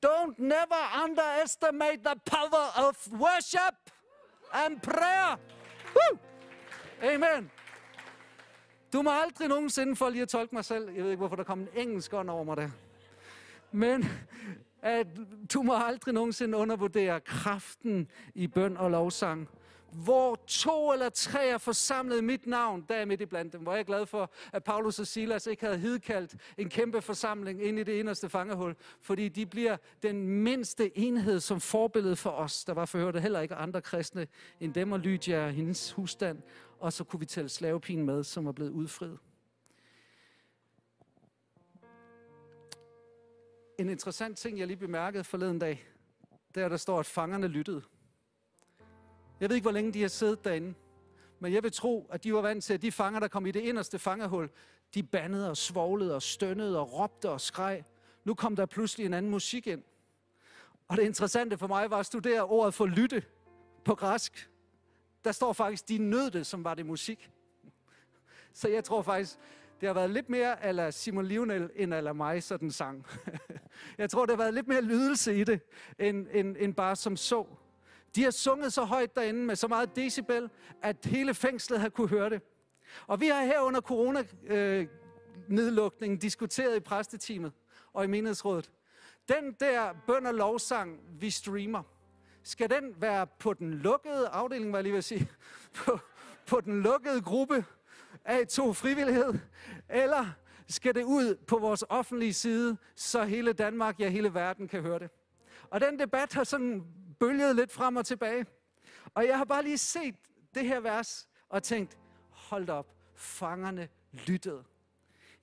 Don't 0.05 0.35
never 0.37 1.03
underestimate 1.03 2.03
the 2.03 2.19
power 2.25 2.87
of 2.87 3.07
worship 3.11 3.91
and 4.53 4.81
prayer. 4.81 5.37
Woo! 5.95 6.19
Amen. 7.01 7.51
Du 8.93 9.01
må 9.01 9.11
aldrig 9.11 9.47
nogensinde, 9.47 9.95
for 9.95 10.09
lige 10.09 10.21
at 10.21 10.29
tolke 10.29 10.55
mig 10.55 10.65
selv, 10.65 10.89
jeg 10.89 11.03
ved 11.03 11.11
ikke, 11.11 11.19
hvorfor 11.19 11.35
der 11.35 11.43
kom 11.43 11.59
en 11.59 11.67
engelsk 11.75 12.13
ånd 12.13 12.29
over 12.29 12.43
mig 12.43 12.57
der. 12.57 12.69
Men 13.71 14.05
at 14.81 15.07
du 15.53 15.61
må 15.61 15.75
aldrig 15.75 16.13
nogensinde 16.13 16.57
undervurdere 16.57 17.19
kraften 17.19 18.11
i 18.35 18.47
bøn 18.47 18.77
og 18.77 18.91
lovsang. 18.91 19.49
Hvor 20.03 20.36
to 20.47 20.93
eller 20.93 21.10
tre 21.10 21.47
er 21.47 21.58
forsamlet 21.58 22.23
mit 22.23 22.47
navn, 22.47 22.86
der 22.89 22.95
er 22.95 22.99
jeg 22.99 23.08
midt 23.08 23.21
i 23.21 23.25
blandt 23.25 23.53
dem. 23.53 23.62
Hvor 23.62 23.71
jeg 23.71 23.79
er 23.79 23.84
glad 23.84 24.05
for, 24.05 24.31
at 24.53 24.63
Paulus 24.63 24.99
og 24.99 25.08
Silas 25.08 25.47
ikke 25.47 25.65
havde 25.65 25.77
hidkaldt 25.77 26.36
en 26.58 26.69
kæmpe 26.69 27.01
forsamling 27.01 27.63
ind 27.63 27.79
i 27.79 27.84
det 27.84 27.93
inderste 27.93 28.29
fangehul. 28.29 28.75
Fordi 29.01 29.29
de 29.29 29.45
bliver 29.45 29.77
den 30.03 30.27
mindste 30.27 30.97
enhed 30.97 31.39
som 31.39 31.60
forbillede 31.60 32.15
for 32.15 32.29
os. 32.29 32.65
Der 32.65 32.73
var 32.73 32.86
forhørte 32.86 33.19
heller 33.19 33.41
ikke 33.41 33.55
andre 33.55 33.81
kristne 33.81 34.27
end 34.60 34.73
dem 34.73 34.91
og 34.91 34.99
Lydia 34.99 35.45
og 35.45 35.51
hendes 35.51 35.91
husstand. 35.91 36.41
Og 36.79 36.93
så 36.93 37.03
kunne 37.03 37.19
vi 37.19 37.25
tælle 37.25 37.49
slavepigen 37.49 38.05
med, 38.05 38.23
som 38.23 38.45
var 38.45 38.51
blevet 38.51 38.71
udfriet. 38.71 39.19
En 43.79 43.89
interessant 43.89 44.38
ting, 44.38 44.60
jeg 44.60 44.67
lige 44.67 44.77
bemærkede 44.77 45.23
forleden 45.23 45.60
dag, 45.60 45.88
det 46.55 46.62
er, 46.62 46.65
at 46.65 46.71
der 46.71 46.77
står, 46.77 46.99
at 46.99 47.05
fangerne 47.05 47.47
lyttede. 47.47 47.81
Jeg 49.39 49.49
ved 49.49 49.55
ikke, 49.55 49.65
hvor 49.65 49.71
længe 49.71 49.93
de 49.93 50.01
har 50.01 50.07
siddet 50.07 50.45
derinde, 50.45 50.73
men 51.39 51.53
jeg 51.53 51.63
vil 51.63 51.71
tro, 51.71 52.07
at 52.11 52.23
de 52.23 52.33
var 52.33 52.41
vant 52.41 52.63
til, 52.63 52.73
at 52.73 52.81
de 52.81 52.91
fanger, 52.91 53.19
der 53.19 53.27
kom 53.27 53.45
i 53.45 53.51
det 53.51 53.59
inderste 53.59 53.99
fangehul, 53.99 54.49
de 54.93 55.03
bandede 55.03 55.49
og 55.49 55.57
svoglede 55.57 56.15
og 56.15 56.21
stønnede 56.21 56.79
og 56.79 56.93
råbte 56.93 57.29
og 57.29 57.41
skreg. 57.41 57.83
Nu 58.23 58.33
kom 58.33 58.55
der 58.55 58.65
pludselig 58.65 59.05
en 59.05 59.13
anden 59.13 59.31
musik 59.31 59.67
ind. 59.67 59.83
Og 60.87 60.97
det 60.97 61.03
interessante 61.03 61.57
for 61.57 61.67
mig 61.67 61.89
var 61.89 61.97
at 61.97 62.05
studere 62.05 62.43
ordet 62.43 62.73
for 62.73 62.85
lytte 62.85 63.23
på 63.85 63.95
græsk, 63.95 64.49
der 65.25 65.31
står 65.31 65.53
faktisk, 65.53 65.89
de 65.89 65.97
nød 65.97 66.31
det, 66.31 66.45
som 66.45 66.63
var 66.63 66.73
det 66.73 66.85
musik. 66.85 67.29
Så 68.53 68.69
jeg 68.69 68.83
tror 68.83 69.01
faktisk, 69.01 69.37
det 69.81 69.87
har 69.89 69.93
været 69.93 70.09
lidt 70.09 70.29
mere 70.29 70.63
ala 70.63 70.91
Simon 70.91 71.25
Lionel, 71.25 71.69
end 71.75 71.93
ala 71.93 72.13
mig, 72.13 72.43
sådan 72.43 72.71
sang. 72.71 73.05
jeg 73.97 74.09
tror, 74.09 74.25
det 74.25 74.35
har 74.35 74.43
været 74.43 74.53
lidt 74.53 74.67
mere 74.67 74.81
lydelse 74.81 75.35
i 75.35 75.43
det, 75.43 75.61
end, 75.99 76.27
end, 76.31 76.55
end 76.59 76.73
bare 76.73 76.95
som 76.95 77.17
så. 77.17 77.45
De 78.15 78.23
har 78.23 78.32
sunget 78.32 78.73
så 78.73 78.84
højt 78.84 79.15
derinde 79.15 79.39
med 79.39 79.56
så 79.56 79.67
meget 79.67 79.95
decibel, 79.95 80.49
at 80.82 81.06
hele 81.06 81.34
fængslet 81.34 81.80
har 81.80 81.89
kunne 81.89 82.10
høre 82.10 82.30
det. 82.30 82.41
Og 83.08 83.21
vi 83.21 83.28
har 83.28 83.43
her 83.43 83.60
under 83.60 83.82
coronanedlukningen 83.82 86.19
diskuteret 86.19 86.78
i 86.78 86.80
præsteteamet 86.80 87.51
og 87.93 88.04
i 88.04 88.08
menighedsrådet. 88.08 88.71
Den 89.30 89.56
der 89.60 89.93
bøn 90.08 90.25
og 90.25 90.34
lovsang, 90.34 90.99
vi 91.19 91.30
streamer, 91.30 91.84
skal 92.43 92.69
den 92.69 92.93
være 92.97 93.28
på 93.28 93.54
den 93.54 93.73
lukkede 93.73 94.28
afdeling, 94.28 94.71
var 94.71 94.78
jeg 94.78 94.84
lige 94.84 94.93
ved 94.93 94.97
at 94.97 95.04
sige, 95.04 95.30
på, 95.86 95.99
på 96.47 96.62
den 96.62 96.82
lukkede 96.82 97.21
gruppe 97.21 97.65
af 98.25 98.47
to 98.47 98.73
frivillighed, 98.73 99.34
eller 99.89 100.25
skal 100.67 100.95
det 100.95 101.04
ud 101.04 101.36
på 101.36 101.58
vores 101.58 101.84
offentlige 101.89 102.34
side, 102.34 102.78
så 102.95 103.23
hele 103.23 103.54
Danmark, 103.54 103.99
ja 103.99 104.10
hele 104.10 104.34
verden 104.34 104.67
kan 104.67 104.82
høre 104.82 104.99
det. 104.99 105.10
Og 105.69 105.82
den 105.82 105.99
debat 105.99 106.34
har 106.34 106.43
sådan 106.43 106.84
bølgede 107.19 107.54
lidt 107.54 107.71
frem 107.71 107.95
og 107.95 108.06
tilbage. 108.06 108.45
Og 109.13 109.25
jeg 109.28 109.38
har 109.38 109.45
bare 109.45 109.63
lige 109.63 109.78
set 109.78 110.15
det 110.54 110.67
her 110.67 110.80
vers 110.80 111.28
og 111.49 111.63
tænkt, 111.63 111.97
hold 112.30 112.69
op, 112.69 112.95
fangerne 113.15 113.89
lyttede. 114.28 114.63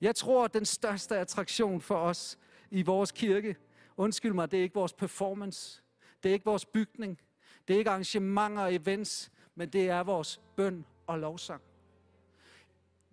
Jeg 0.01 0.15
tror, 0.15 0.45
at 0.45 0.53
den 0.53 0.65
største 0.65 1.17
attraktion 1.17 1.81
for 1.81 1.97
os 1.97 2.39
i 2.71 2.81
vores 2.81 3.11
kirke, 3.11 3.55
undskyld 3.97 4.33
mig, 4.33 4.51
det 4.51 4.59
er 4.59 4.63
ikke 4.63 4.75
vores 4.75 4.93
performance, 4.93 5.81
det 6.23 6.29
er 6.29 6.33
ikke 6.33 6.45
vores 6.45 6.65
bygning, 6.65 7.19
det 7.67 7.73
er 7.73 7.77
ikke 7.77 7.89
arrangementer 7.89 8.63
og 8.63 8.75
events, 8.75 9.31
men 9.55 9.69
det 9.69 9.89
er 9.89 10.03
vores 10.03 10.41
bøn 10.55 10.85
og 11.07 11.19
lovsang. 11.19 11.61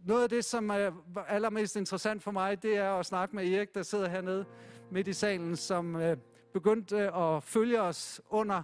Noget 0.05 0.23
af 0.23 0.29
det, 0.29 0.45
som 0.45 0.71
er 0.71 0.93
allermest 1.29 1.77
interessant 1.77 2.23
for 2.23 2.31
mig, 2.31 2.63
det 2.63 2.77
er 2.77 2.93
at 2.93 3.07
snakke 3.07 3.37
med 3.37 3.49
Erik, 3.49 3.75
der 3.75 3.83
sidder 3.83 4.09
hernede 4.09 4.45
midt 4.91 5.09
i 5.09 5.13
salen, 5.13 5.57
som 5.57 5.97
øh, 5.97 6.17
begyndte 6.53 6.97
øh, 6.97 7.37
at 7.37 7.43
følge 7.43 7.81
os 7.81 8.21
under 8.31 8.63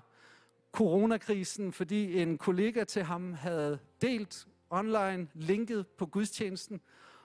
coronakrisen, 0.73 1.73
fordi 1.73 2.23
en 2.23 2.39
kollega 2.39 2.85
til 2.85 3.03
ham 3.03 3.33
havde 3.33 3.79
delt 4.03 4.47
online 4.71 5.29
linket 5.35 5.87
på 5.87 6.07
gudstjenesten, 6.07 6.81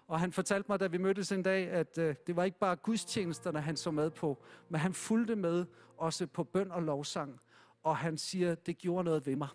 og 0.07 0.19
han 0.19 0.31
fortalte 0.31 0.65
mig, 0.69 0.79
da 0.79 0.87
vi 0.87 0.97
mødtes 0.97 1.31
en 1.31 1.43
dag, 1.43 1.69
at 1.69 1.97
øh, 1.97 2.15
det 2.27 2.35
var 2.35 2.43
ikke 2.43 2.59
bare 2.59 2.75
gudstjenesterne, 2.75 3.61
han 3.61 3.77
så 3.77 3.91
med 3.91 4.09
på, 4.09 4.43
men 4.69 4.81
han 4.81 4.93
fulgte 4.93 5.35
med 5.35 5.65
også 5.97 6.27
på 6.27 6.43
bøn 6.43 6.71
og 6.71 6.83
lovsang. 6.83 7.39
Og 7.83 7.97
han 7.97 8.17
siger, 8.17 8.55
det 8.55 8.77
gjorde 8.77 9.03
noget 9.03 9.25
ved 9.25 9.35
mig. 9.35 9.47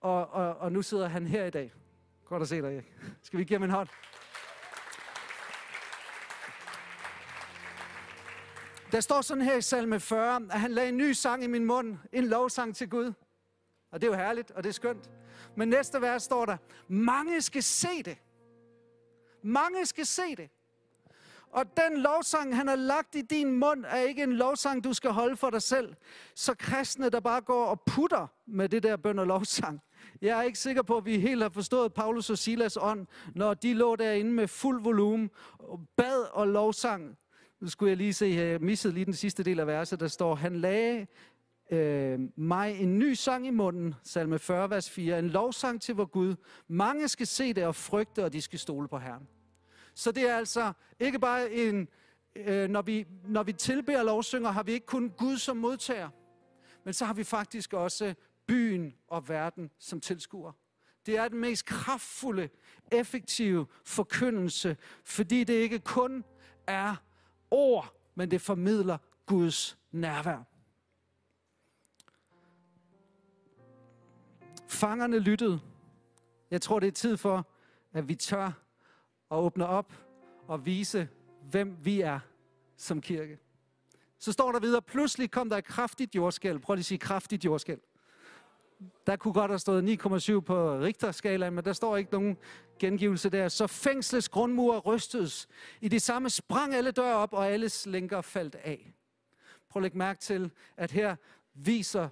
Og, 0.00 0.30
og, 0.30 0.56
og 0.56 0.72
nu 0.72 0.82
sidder 0.82 1.08
han 1.08 1.26
her 1.26 1.44
i 1.44 1.50
dag. 1.50 1.72
Godt 2.24 2.42
at 2.42 2.48
se 2.48 2.62
dig, 2.62 2.74
Erik. 2.74 2.94
Skal 3.22 3.38
vi 3.38 3.44
give 3.44 3.58
ham 3.58 3.64
en 3.64 3.70
hånd? 3.70 3.88
Der 8.92 9.00
står 9.00 9.20
sådan 9.20 9.42
her 9.42 9.56
i 9.56 9.62
salme 9.62 10.00
40, 10.00 10.36
at 10.50 10.60
han 10.60 10.70
lagde 10.70 10.88
en 10.88 10.96
ny 10.96 11.12
sang 11.12 11.44
i 11.44 11.46
min 11.46 11.64
mund, 11.64 11.96
en 12.12 12.26
lovsang 12.26 12.76
til 12.76 12.90
Gud. 12.90 13.12
Og 13.90 14.00
det 14.00 14.06
er 14.06 14.10
jo 14.10 14.16
herligt, 14.16 14.50
og 14.50 14.62
det 14.62 14.68
er 14.68 14.72
skønt. 14.72 15.10
Men 15.56 15.68
næste 15.68 16.00
vers 16.00 16.22
står 16.22 16.46
der, 16.46 16.56
mange 16.88 17.42
skal 17.42 17.62
se 17.62 18.02
det. 18.04 18.18
Mange 19.42 19.86
skal 19.86 20.06
se 20.06 20.36
det. 20.36 20.50
Og 21.50 21.64
den 21.76 22.00
lovsang, 22.00 22.56
han 22.56 22.68
har 22.68 22.76
lagt 22.76 23.14
i 23.14 23.22
din 23.22 23.52
mund, 23.52 23.84
er 23.88 23.96
ikke 23.96 24.22
en 24.22 24.32
lovsang, 24.32 24.84
du 24.84 24.92
skal 24.92 25.10
holde 25.10 25.36
for 25.36 25.50
dig 25.50 25.62
selv. 25.62 25.94
Så 26.34 26.54
kristne, 26.54 27.10
der 27.10 27.20
bare 27.20 27.40
går 27.40 27.66
og 27.66 27.80
putter 27.80 28.26
med 28.46 28.68
det 28.68 28.82
der 28.82 28.96
bøn 28.96 29.18
og 29.18 29.26
lovsang. 29.26 29.80
Jeg 30.22 30.38
er 30.38 30.42
ikke 30.42 30.58
sikker 30.58 30.82
på, 30.82 30.96
at 30.96 31.04
vi 31.04 31.18
helt 31.18 31.42
har 31.42 31.50
forstået 31.50 31.94
Paulus 31.94 32.30
og 32.30 32.38
Silas 32.38 32.76
ånd, 32.80 33.06
når 33.34 33.54
de 33.54 33.74
lå 33.74 33.96
derinde 33.96 34.32
med 34.32 34.48
fuld 34.48 34.82
volumen, 34.82 35.30
bad 35.96 36.22
og 36.32 36.48
lovsang. 36.48 37.18
Nu 37.60 37.68
skulle 37.68 37.90
jeg 37.90 37.96
lige 37.96 38.12
se, 38.12 38.26
jeg 38.26 38.60
missede 38.60 38.94
lige 38.94 39.04
den 39.04 39.14
sidste 39.14 39.42
del 39.42 39.60
af 39.60 39.66
verset, 39.66 40.00
der 40.00 40.08
står, 40.08 40.34
han 40.34 40.56
lagde 40.56 41.06
øh, 41.70 42.20
mig 42.36 42.80
en 42.80 42.98
ny 42.98 43.12
sang 43.12 43.46
i 43.46 43.50
munden, 43.50 43.94
salme 44.02 44.38
40, 44.38 44.70
vers 44.70 44.90
4, 44.90 45.18
en 45.18 45.28
lovsang 45.28 45.82
til 45.82 45.94
vor 45.94 46.04
Gud. 46.04 46.34
Mange 46.68 47.08
skal 47.08 47.26
se 47.26 47.52
det 47.52 47.64
og 47.64 47.74
frygte, 47.74 48.24
og 48.24 48.32
de 48.32 48.42
skal 48.42 48.58
stole 48.58 48.88
på 48.88 48.98
Herren. 48.98 49.28
Så 49.94 50.12
det 50.12 50.28
er 50.30 50.36
altså 50.36 50.72
ikke 51.00 51.18
bare 51.18 51.52
en, 51.52 51.88
øh, 52.36 52.68
når, 52.68 52.82
vi, 52.82 53.06
når 53.24 53.42
vi 53.42 53.52
tilbeder 53.52 54.02
lovsynger, 54.02 54.50
har 54.50 54.62
vi 54.62 54.72
ikke 54.72 54.86
kun 54.86 55.10
Gud 55.10 55.36
som 55.36 55.56
modtager, 55.56 56.08
men 56.84 56.94
så 56.94 57.04
har 57.04 57.14
vi 57.14 57.24
faktisk 57.24 57.72
også 57.72 58.14
byen 58.46 58.94
og 59.08 59.28
verden 59.28 59.70
som 59.78 60.00
tilskuer. 60.00 60.52
Det 61.06 61.16
er 61.16 61.28
den 61.28 61.38
mest 61.38 61.64
kraftfulde, 61.64 62.48
effektive 62.92 63.66
forkyndelse, 63.84 64.76
fordi 65.04 65.44
det 65.44 65.54
ikke 65.54 65.78
kun 65.78 66.24
er 66.66 66.96
ord, 67.50 67.94
men 68.14 68.30
det 68.30 68.40
formidler 68.40 68.98
Guds 69.26 69.78
nærvær. 69.92 70.42
Fangerne 74.68 75.18
lyttede. 75.18 75.60
Jeg 76.50 76.62
tror, 76.62 76.80
det 76.80 76.86
er 76.86 76.92
tid 76.92 77.16
for, 77.16 77.46
at 77.92 78.08
vi 78.08 78.14
tør 78.14 78.46
at 79.30 79.36
åbne 79.36 79.66
op 79.66 79.92
og 80.46 80.66
vise, 80.66 81.08
hvem 81.50 81.76
vi 81.80 82.00
er 82.00 82.20
som 82.76 83.00
kirke. 83.00 83.38
Så 84.18 84.32
står 84.32 84.52
der 84.52 84.60
videre, 84.60 84.82
pludselig 84.82 85.30
kom 85.30 85.50
der 85.50 85.56
et 85.56 85.64
kraftigt 85.64 86.14
jordskæl. 86.14 86.58
Prøv 86.58 86.74
lige 86.74 86.80
at 86.80 86.86
sige 86.86 86.98
kraftigt 86.98 87.44
jordskæl. 87.44 87.80
Der 89.06 89.16
kunne 89.16 89.34
godt 89.34 89.50
have 89.50 89.58
stået 89.58 90.00
9,7 90.04 90.40
på 90.40 90.78
Richterskalaen, 90.78 91.54
men 91.54 91.64
der 91.64 91.72
står 91.72 91.96
ikke 91.96 92.12
nogen 92.12 92.36
gengivelse 92.78 93.30
der. 93.30 93.48
Så 93.48 93.66
fængslets 93.66 94.28
grundmur 94.28 94.78
rystedes. 94.78 95.48
I 95.80 95.88
det 95.88 96.02
samme 96.02 96.30
sprang 96.30 96.74
alle 96.74 96.90
døre 96.90 97.14
op, 97.16 97.32
og 97.32 97.48
alles 97.48 97.86
lænker 97.86 98.20
faldt 98.20 98.54
af. 98.54 98.94
Prøv 99.68 99.80
at 99.80 99.82
lægge 99.82 99.98
mærke 99.98 100.20
til, 100.20 100.50
at 100.76 100.90
her 100.90 101.16
viser 101.54 102.08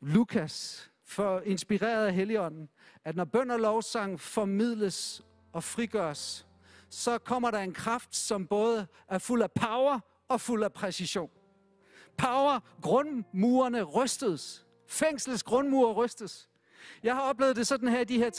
Lukas, 0.00 0.90
for 1.04 1.40
inspireret 1.40 2.06
af 2.06 2.14
Helligånden, 2.14 2.68
at 3.04 3.16
når 3.16 3.24
bøn 3.24 3.50
og 3.50 3.60
lovsang 3.60 4.20
formidles 4.20 5.22
og 5.52 5.64
frigøres, 5.64 6.46
så 6.90 7.18
kommer 7.18 7.50
der 7.50 7.58
en 7.58 7.72
kraft, 7.72 8.16
som 8.16 8.46
både 8.46 8.86
er 9.08 9.18
fuld 9.18 9.42
af 9.42 9.52
power 9.52 10.00
og 10.28 10.40
fuld 10.40 10.64
af 10.64 10.72
præcision. 10.72 11.30
Power, 12.16 12.60
grundmurene 12.82 13.82
rystes. 13.82 14.66
Fængslets 14.86 15.42
grundmure 15.42 15.92
rystes. 15.92 16.48
Jeg 17.02 17.14
har 17.14 17.22
oplevet 17.22 17.56
det 17.56 17.66
sådan 17.66 17.88
her 17.88 18.04
de 18.04 18.18
her 18.18 18.30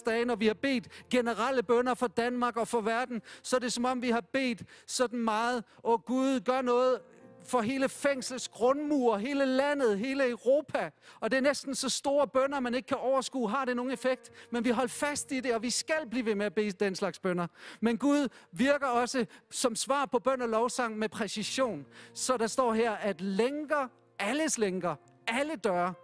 60-62 0.00 0.04
dage, 0.04 0.24
når 0.24 0.36
vi 0.36 0.46
har 0.46 0.54
bedt 0.54 0.88
generelle 1.10 1.62
bønder 1.62 1.94
for 1.94 2.06
Danmark 2.06 2.56
og 2.56 2.68
for 2.68 2.80
verden, 2.80 3.22
så 3.42 3.56
er 3.56 3.60
det 3.60 3.72
som 3.72 3.84
om 3.84 4.02
vi 4.02 4.10
har 4.10 4.20
bedt 4.32 4.62
sådan 4.86 5.18
meget, 5.18 5.64
åh 5.84 6.00
Gud, 6.00 6.40
gør 6.40 6.62
noget 6.62 7.00
for 7.48 7.60
hele 7.60 7.88
fængslets 7.88 8.48
grundmur, 8.48 9.16
hele 9.16 9.46
landet, 9.46 9.98
hele 9.98 10.30
Europa. 10.30 10.90
Og 11.20 11.30
det 11.30 11.36
er 11.36 11.40
næsten 11.40 11.74
så 11.74 11.88
store 11.88 12.28
bønder, 12.28 12.60
man 12.60 12.74
ikke 12.74 12.86
kan 12.86 12.96
overskue. 12.96 13.50
Har 13.50 13.64
det 13.64 13.76
nogen 13.76 13.92
effekt? 13.92 14.30
Men 14.50 14.64
vi 14.64 14.70
holder 14.70 14.88
fast 14.88 15.32
i 15.32 15.40
det, 15.40 15.54
og 15.54 15.62
vi 15.62 15.70
skal 15.70 16.08
blive 16.10 16.26
ved 16.26 16.34
med 16.34 16.46
at 16.46 16.54
bede 16.54 16.70
den 16.70 16.94
slags 16.94 17.18
bønder. 17.18 17.46
Men 17.80 17.98
Gud 17.98 18.28
virker 18.52 18.86
også 18.86 19.26
som 19.50 19.76
svar 19.76 20.06
på 20.06 20.18
bøn 20.18 20.42
og 20.42 20.48
lovsang 20.48 20.98
med 20.98 21.08
præcision. 21.08 21.86
Så 22.14 22.36
der 22.36 22.46
står 22.46 22.72
her, 22.72 22.92
at 22.92 23.20
lænker, 23.20 23.88
alles 24.18 24.58
lænker, 24.58 24.94
alle 25.26 25.56
døre, 25.56 25.94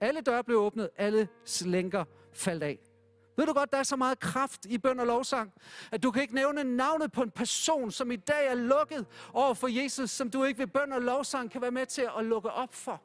alle 0.00 0.20
døre 0.20 0.44
blev 0.44 0.58
åbnet, 0.58 0.90
alle 0.96 1.28
slænker 1.44 2.04
faldt 2.32 2.62
af. 2.62 2.78
Ved 3.36 3.46
du 3.46 3.52
godt, 3.52 3.72
der 3.72 3.78
er 3.78 3.82
så 3.82 3.96
meget 3.96 4.20
kraft 4.20 4.66
i 4.66 4.78
bøn 4.78 5.00
og 5.00 5.06
lovsang, 5.06 5.52
at 5.92 6.02
du 6.02 6.10
kan 6.10 6.22
ikke 6.22 6.34
nævne 6.34 6.64
navnet 6.64 7.12
på 7.12 7.22
en 7.22 7.30
person, 7.30 7.90
som 7.90 8.10
i 8.10 8.16
dag 8.16 8.46
er 8.46 8.54
lukket 8.54 9.06
over 9.32 9.54
for 9.54 9.68
Jesus, 9.68 10.10
som 10.10 10.30
du 10.30 10.44
ikke 10.44 10.58
ved 10.58 10.66
bøn 10.66 10.92
og 10.92 11.02
lovsang 11.02 11.50
kan 11.50 11.62
være 11.62 11.70
med 11.70 11.86
til 11.86 12.08
at 12.18 12.24
lukke 12.24 12.50
op 12.50 12.74
for. 12.74 13.02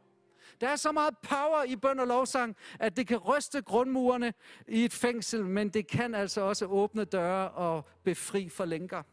Der 0.61 0.69
er 0.69 0.75
så 0.75 0.91
meget 0.91 1.17
power 1.17 1.63
i 1.63 1.75
bøn 1.75 1.99
og 1.99 2.07
lovsang, 2.07 2.55
at 2.79 2.97
det 2.97 3.07
kan 3.07 3.17
ryste 3.17 3.61
grundmurene 3.61 4.33
i 4.67 4.85
et 4.85 4.93
fængsel, 4.93 5.45
men 5.45 5.69
det 5.69 5.87
kan 5.87 6.15
altså 6.15 6.41
også 6.41 6.65
åbne 6.65 7.05
døre 7.05 7.49
og 7.51 7.85
befri 8.03 8.49
for 8.49 8.65
lænker. 8.65 9.03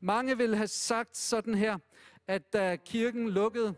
Mange 0.00 0.36
vil 0.36 0.56
have 0.56 0.66
sagt 0.66 1.16
sådan 1.16 1.54
her, 1.54 1.78
at 2.26 2.52
da 2.52 2.76
kirken 2.76 3.28
lukkede, 3.28 3.74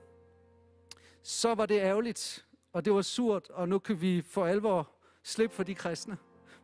så 1.22 1.54
var 1.54 1.66
det 1.66 1.78
ærgerligt, 1.80 2.46
og 2.72 2.85
det 2.85 2.92
var 2.92 3.02
surt, 3.02 3.50
og 3.50 3.68
nu 3.68 3.78
kan 3.78 4.00
vi 4.00 4.22
for 4.22 4.46
alvor 4.46 4.90
slippe 5.22 5.56
for 5.56 5.62
de 5.62 5.74
kristne. 5.74 6.16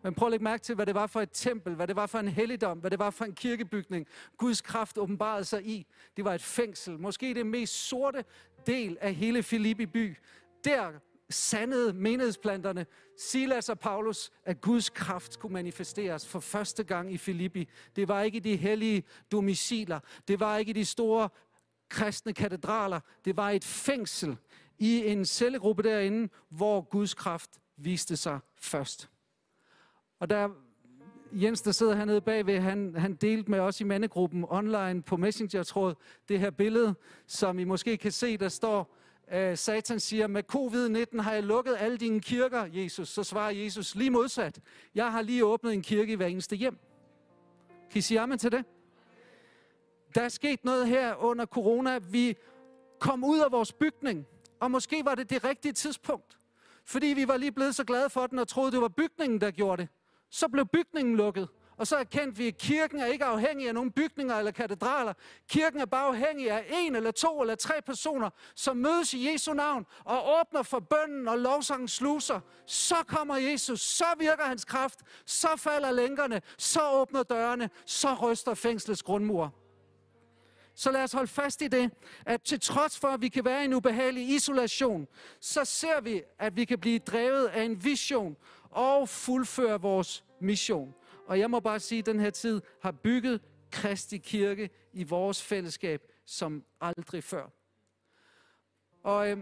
Men 0.02 0.14
prøv 0.14 0.26
at 0.26 0.30
lægge 0.30 0.44
mærke 0.44 0.62
til, 0.62 0.74
hvad 0.74 0.86
det 0.86 0.94
var 0.94 1.06
for 1.06 1.20
et 1.20 1.30
tempel, 1.32 1.74
hvad 1.74 1.86
det 1.86 1.96
var 1.96 2.06
for 2.06 2.18
en 2.18 2.28
helligdom, 2.28 2.78
hvad 2.78 2.90
det 2.90 2.98
var 2.98 3.10
for 3.10 3.24
en 3.24 3.34
kirkebygning. 3.34 4.06
Guds 4.36 4.60
kraft 4.60 4.98
åbenbarede 4.98 5.44
sig 5.44 5.66
i. 5.66 5.86
Det 6.16 6.24
var 6.24 6.34
et 6.34 6.42
fængsel. 6.42 6.98
Måske 6.98 7.34
det 7.34 7.46
mest 7.46 7.88
sorte 7.88 8.24
del 8.66 8.98
af 9.00 9.14
hele 9.14 9.42
Filippi 9.42 9.86
by. 9.86 10.16
Der 10.64 10.92
sandede 11.30 11.92
menighedsplanterne, 11.92 12.86
Silas 13.18 13.68
og 13.68 13.78
Paulus, 13.78 14.30
at 14.44 14.60
Guds 14.60 14.90
kraft 14.90 15.38
kunne 15.38 15.52
manifesteres 15.52 16.28
for 16.28 16.40
første 16.40 16.84
gang 16.84 17.12
i 17.12 17.18
Filippi. 17.18 17.68
Det 17.96 18.08
var 18.08 18.22
ikke 18.22 18.36
i 18.36 18.40
de 18.40 18.56
hellige 18.56 19.02
domiciler. 19.32 20.00
Det 20.28 20.40
var 20.40 20.56
ikke 20.56 20.70
i 20.70 20.72
de 20.72 20.84
store 20.84 21.28
kristne 21.88 22.32
katedraler. 22.32 23.00
Det 23.24 23.36
var 23.36 23.50
et 23.50 23.64
fængsel 23.64 24.36
i 24.78 25.06
en 25.06 25.24
cellegruppe 25.24 25.82
derinde, 25.82 26.28
hvor 26.48 26.80
Guds 26.80 27.14
kraft 27.14 27.50
viste 27.76 28.16
sig 28.16 28.38
først. 28.60 29.10
Og 30.20 30.30
der 30.30 30.48
Jens, 31.32 31.62
der 31.62 31.72
sidder 31.72 31.94
hernede 31.94 32.20
bagved, 32.20 32.60
han, 32.60 32.94
han 32.96 33.14
delte 33.14 33.50
med 33.50 33.58
os 33.58 33.80
i 33.80 33.84
mandegruppen 33.84 34.44
online 34.48 35.02
på 35.02 35.16
Messenger-tråd 35.16 35.94
det 36.28 36.40
her 36.40 36.50
billede, 36.50 36.94
som 37.26 37.58
I 37.58 37.64
måske 37.64 37.96
kan 37.96 38.12
se, 38.12 38.36
der 38.36 38.48
står, 38.48 38.96
uh, 39.34 39.54
Satan 39.54 40.00
siger, 40.00 40.26
med 40.26 40.42
covid-19 40.54 41.22
har 41.22 41.32
jeg 41.32 41.42
lukket 41.42 41.76
alle 41.78 41.96
dine 41.96 42.20
kirker, 42.20 42.64
Jesus. 42.72 43.08
Så 43.08 43.24
svarer 43.24 43.50
Jesus 43.50 43.94
lige 43.94 44.10
modsat. 44.10 44.60
Jeg 44.94 45.12
har 45.12 45.22
lige 45.22 45.44
åbnet 45.44 45.74
en 45.74 45.82
kirke 45.82 46.12
i 46.12 46.16
hver 46.16 46.26
eneste 46.26 46.56
hjem. 46.56 46.78
Kan 47.90 47.98
I 47.98 48.00
sige 48.00 48.20
amen 48.20 48.38
til 48.38 48.52
det? 48.52 48.64
Der 50.14 50.22
er 50.22 50.28
sket 50.28 50.64
noget 50.64 50.88
her 50.88 51.14
under 51.14 51.46
corona. 51.46 51.98
Vi 51.98 52.36
kom 52.98 53.24
ud 53.24 53.38
af 53.38 53.52
vores 53.52 53.72
bygning, 53.72 54.26
og 54.60 54.70
måske 54.70 55.04
var 55.04 55.14
det 55.14 55.30
det 55.30 55.44
rigtige 55.44 55.72
tidspunkt. 55.72 56.38
Fordi 56.84 57.06
vi 57.06 57.28
var 57.28 57.36
lige 57.36 57.52
blevet 57.52 57.74
så 57.74 57.84
glade 57.84 58.10
for 58.10 58.26
den 58.26 58.38
og 58.38 58.48
troede, 58.48 58.72
det 58.72 58.80
var 58.80 58.88
bygningen, 58.88 59.40
der 59.40 59.50
gjorde 59.50 59.82
det. 59.82 59.88
Så 60.30 60.48
blev 60.48 60.66
bygningen 60.66 61.16
lukket. 61.16 61.48
Og 61.76 61.86
så 61.86 61.96
erkendte 61.96 62.38
vi, 62.38 62.48
at 62.48 62.58
kirken 62.58 63.00
er 63.00 63.06
ikke 63.06 63.24
afhængig 63.24 63.68
af 63.68 63.74
nogle 63.74 63.90
bygninger 63.90 64.34
eller 64.34 64.50
katedraler. 64.50 65.12
Kirken 65.48 65.80
er 65.80 65.86
bare 65.86 66.08
afhængig 66.08 66.50
af 66.50 66.64
en 66.70 66.96
eller 66.96 67.10
to 67.10 67.40
eller 67.40 67.54
tre 67.54 67.74
personer, 67.86 68.30
som 68.54 68.76
mødes 68.76 69.14
i 69.14 69.32
Jesu 69.32 69.52
navn 69.52 69.86
og 70.04 70.40
åbner 70.40 70.62
for 70.62 70.78
bønden 70.78 71.28
og 71.28 71.38
lovsangen 71.38 71.88
sluser. 71.88 72.40
Så 72.66 72.94
kommer 73.06 73.36
Jesus, 73.36 73.80
så 73.80 74.04
virker 74.18 74.44
hans 74.44 74.64
kraft, 74.64 75.00
så 75.26 75.48
falder 75.56 75.90
lænkerne, 75.90 76.42
så 76.58 76.90
åbner 76.90 77.22
dørene, 77.22 77.70
så 77.86 78.14
ryster 78.14 78.54
fængslets 78.54 79.02
grundmur. 79.02 79.65
Så 80.78 80.90
lad 80.90 81.02
os 81.02 81.12
holde 81.12 81.26
fast 81.28 81.62
i 81.62 81.68
det, 81.68 81.90
at 82.26 82.42
til 82.42 82.60
trods 82.60 82.98
for, 82.98 83.08
at 83.08 83.22
vi 83.22 83.28
kan 83.28 83.44
være 83.44 83.62
i 83.62 83.64
en 83.64 83.74
ubehagelig 83.74 84.28
isolation, 84.28 85.08
så 85.40 85.64
ser 85.64 86.00
vi, 86.00 86.22
at 86.38 86.56
vi 86.56 86.64
kan 86.64 86.78
blive 86.78 86.98
drevet 86.98 87.46
af 87.46 87.62
en 87.62 87.84
vision 87.84 88.36
og 88.70 89.08
fuldføre 89.08 89.80
vores 89.80 90.24
mission. 90.40 90.94
Og 91.26 91.38
jeg 91.38 91.50
må 91.50 91.60
bare 91.60 91.80
sige, 91.80 91.98
at 91.98 92.06
den 92.06 92.20
her 92.20 92.30
tid 92.30 92.62
har 92.82 92.92
bygget 92.92 93.40
Kristi 93.70 94.18
Kirke 94.18 94.70
i 94.92 95.04
vores 95.04 95.42
fællesskab 95.42 96.02
som 96.24 96.64
aldrig 96.80 97.24
før. 97.24 97.46
Og 99.02 99.30
øh, 99.30 99.38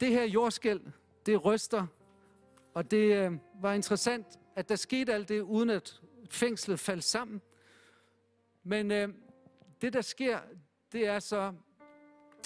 det 0.00 0.08
her 0.08 0.24
jordskæld, 0.24 0.80
det 1.26 1.44
ryster, 1.44 1.86
og 2.74 2.90
det 2.90 3.16
øh, 3.16 3.32
var 3.60 3.72
interessant, 3.72 4.26
at 4.56 4.68
der 4.68 4.76
skete 4.76 5.14
alt 5.14 5.28
det, 5.28 5.40
uden 5.40 5.70
at 5.70 6.00
fængslet 6.30 6.80
faldt 6.80 7.04
sammen. 7.04 7.42
Men 8.62 8.90
øh, 8.90 9.08
det, 9.84 9.92
der 9.92 10.00
sker, 10.00 10.40
det 10.92 11.06
er 11.06 11.18
så, 11.18 11.52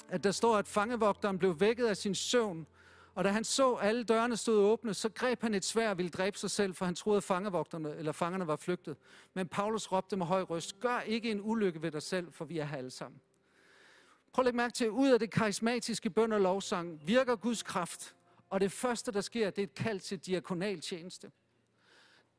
at 0.09 0.23
der 0.23 0.31
står, 0.31 0.57
at 0.57 0.67
fangevogteren 0.67 1.39
blev 1.39 1.59
vækket 1.59 1.85
af 1.85 1.97
sin 1.97 2.15
søvn, 2.15 2.67
og 3.15 3.23
da 3.23 3.29
han 3.29 3.43
så 3.43 3.75
alle 3.75 4.03
dørene 4.03 4.37
stod 4.37 4.57
åbne, 4.57 4.93
så 4.93 5.09
greb 5.09 5.41
han 5.41 5.53
et 5.53 5.65
svær 5.65 5.89
og 5.89 5.97
ville 5.97 6.09
dræbe 6.09 6.37
sig 6.37 6.51
selv, 6.51 6.75
for 6.75 6.85
han 6.85 6.95
troede, 6.95 7.17
at 7.17 7.23
fangevogterne, 7.23 7.95
eller 7.95 8.11
fangerne 8.11 8.47
var 8.47 8.55
flygtet. 8.55 8.97
Men 9.33 9.47
Paulus 9.47 9.91
råbte 9.91 10.17
med 10.17 10.25
høj 10.25 10.41
røst, 10.41 10.79
gør 10.79 10.99
ikke 10.99 11.31
en 11.31 11.41
ulykke 11.43 11.81
ved 11.81 11.91
dig 11.91 12.01
selv, 12.01 12.31
for 12.31 12.45
vi 12.45 12.59
er 12.59 12.65
her 12.65 12.77
alle 12.77 12.91
sammen. 12.91 13.21
Prøv 14.33 14.41
at 14.41 14.45
lægge 14.45 14.57
mærke 14.57 14.73
til, 14.73 14.85
at 14.85 14.89
ud 14.89 15.09
af 15.09 15.19
det 15.19 15.31
karismatiske 15.31 16.09
bøn 16.09 16.31
og 16.31 16.41
lovsang 16.41 17.07
virker 17.07 17.35
Guds 17.35 17.63
kraft. 17.63 18.15
Og 18.49 18.61
det 18.61 18.71
første, 18.71 19.11
der 19.11 19.21
sker, 19.21 19.49
det 19.49 19.61
er 19.61 19.67
et 19.67 19.73
kald 19.73 19.99
til 19.99 20.19
diakonal 20.19 20.81
tjeneste. 20.81 21.31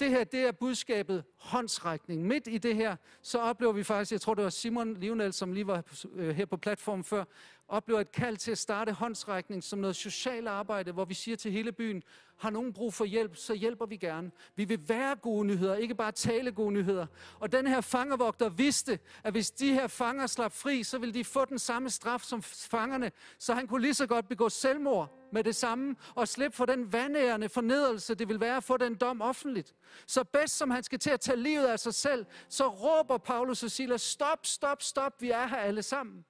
Det 0.00 0.10
her, 0.10 0.24
det 0.24 0.40
er 0.40 0.52
budskabet 0.52 1.24
håndsrækning. 1.40 2.26
Midt 2.26 2.46
i 2.46 2.58
det 2.58 2.76
her, 2.76 2.96
så 3.22 3.38
oplever 3.38 3.72
vi 3.72 3.82
faktisk, 3.82 4.12
jeg 4.12 4.20
tror 4.20 4.34
det 4.34 4.44
var 4.44 4.50
Simon 4.50 4.94
Lionel, 4.94 5.32
som 5.32 5.52
lige 5.52 5.66
var 5.66 5.82
øh, 6.14 6.36
her 6.36 6.46
på 6.46 6.56
platformen 6.56 7.04
før, 7.04 7.24
oplever 7.68 8.00
et 8.00 8.12
kald 8.12 8.36
til 8.36 8.50
at 8.50 8.58
starte 8.58 8.92
håndsrækning 8.92 9.64
som 9.64 9.78
noget 9.78 9.96
socialt 9.96 10.48
arbejde, 10.48 10.92
hvor 10.92 11.04
vi 11.04 11.14
siger 11.14 11.36
til 11.36 11.52
hele 11.52 11.72
byen, 11.72 12.02
har 12.38 12.50
nogen 12.50 12.72
brug 12.72 12.94
for 12.94 13.04
hjælp, 13.04 13.36
så 13.36 13.54
hjælper 13.54 13.86
vi 13.86 13.96
gerne. 13.96 14.30
Vi 14.56 14.64
vil 14.64 14.88
være 14.88 15.16
gode 15.16 15.46
nyheder, 15.46 15.74
ikke 15.74 15.94
bare 15.94 16.12
tale 16.12 16.52
gode 16.52 16.72
nyheder. 16.72 17.06
Og 17.38 17.52
den 17.52 17.66
her 17.66 17.80
fangervogter 17.80 18.48
vidste, 18.48 18.98
at 19.24 19.32
hvis 19.32 19.50
de 19.50 19.72
her 19.72 19.86
fanger 19.86 20.26
slap 20.26 20.52
fri, 20.52 20.82
så 20.82 20.98
ville 20.98 21.14
de 21.14 21.24
få 21.24 21.44
den 21.44 21.58
samme 21.58 21.90
straf 21.90 22.20
som 22.20 22.42
fangerne, 22.42 23.12
så 23.38 23.54
han 23.54 23.66
kunne 23.66 23.82
lige 23.82 23.94
så 23.94 24.06
godt 24.06 24.28
begå 24.28 24.48
selvmord 24.48 25.16
med 25.32 25.44
det 25.44 25.56
samme, 25.56 25.96
og 26.14 26.28
slippe 26.28 26.56
for 26.56 26.66
den 26.66 26.92
vandærende 26.92 27.48
fornedrelse, 27.48 28.14
det 28.14 28.28
vil 28.28 28.40
være 28.40 28.56
at 28.56 28.64
få 28.64 28.76
den 28.76 28.94
dom 28.94 29.20
offentligt. 29.20 29.74
Så 30.06 30.24
bedst 30.24 30.56
som 30.56 30.70
han 30.70 30.82
skal 30.82 30.98
til 30.98 31.10
at 31.10 31.20
tage 31.30 31.42
livet 31.42 31.66
af 31.66 31.80
sig 31.80 31.94
selv, 31.94 32.26
så 32.48 32.68
råber 32.68 33.18
Paulus 33.18 33.62
og 33.62 33.70
Silas, 33.70 34.02
stop, 34.02 34.46
stop, 34.46 34.82
stop, 34.82 35.22
vi 35.22 35.30
er 35.30 35.46
her 35.46 35.56
alle 35.56 35.82
sammen. 35.82 36.24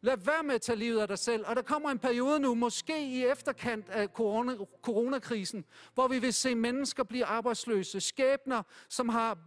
Lad 0.00 0.16
være 0.16 0.42
med 0.42 0.54
at 0.54 0.62
tage 0.62 0.78
livet 0.78 1.00
af 1.00 1.08
dig 1.08 1.18
selv. 1.18 1.44
Og 1.46 1.56
der 1.56 1.62
kommer 1.62 1.90
en 1.90 1.98
periode 1.98 2.40
nu, 2.40 2.54
måske 2.54 3.06
i 3.06 3.24
efterkant 3.24 3.88
af 3.88 4.08
corona, 4.08 4.56
coronakrisen, 4.82 5.64
hvor 5.94 6.08
vi 6.08 6.18
vil 6.18 6.34
se 6.34 6.54
mennesker 6.54 7.04
blive 7.04 7.24
arbejdsløse. 7.24 8.00
Skæbner, 8.00 8.62
som 8.88 9.08
har 9.08 9.38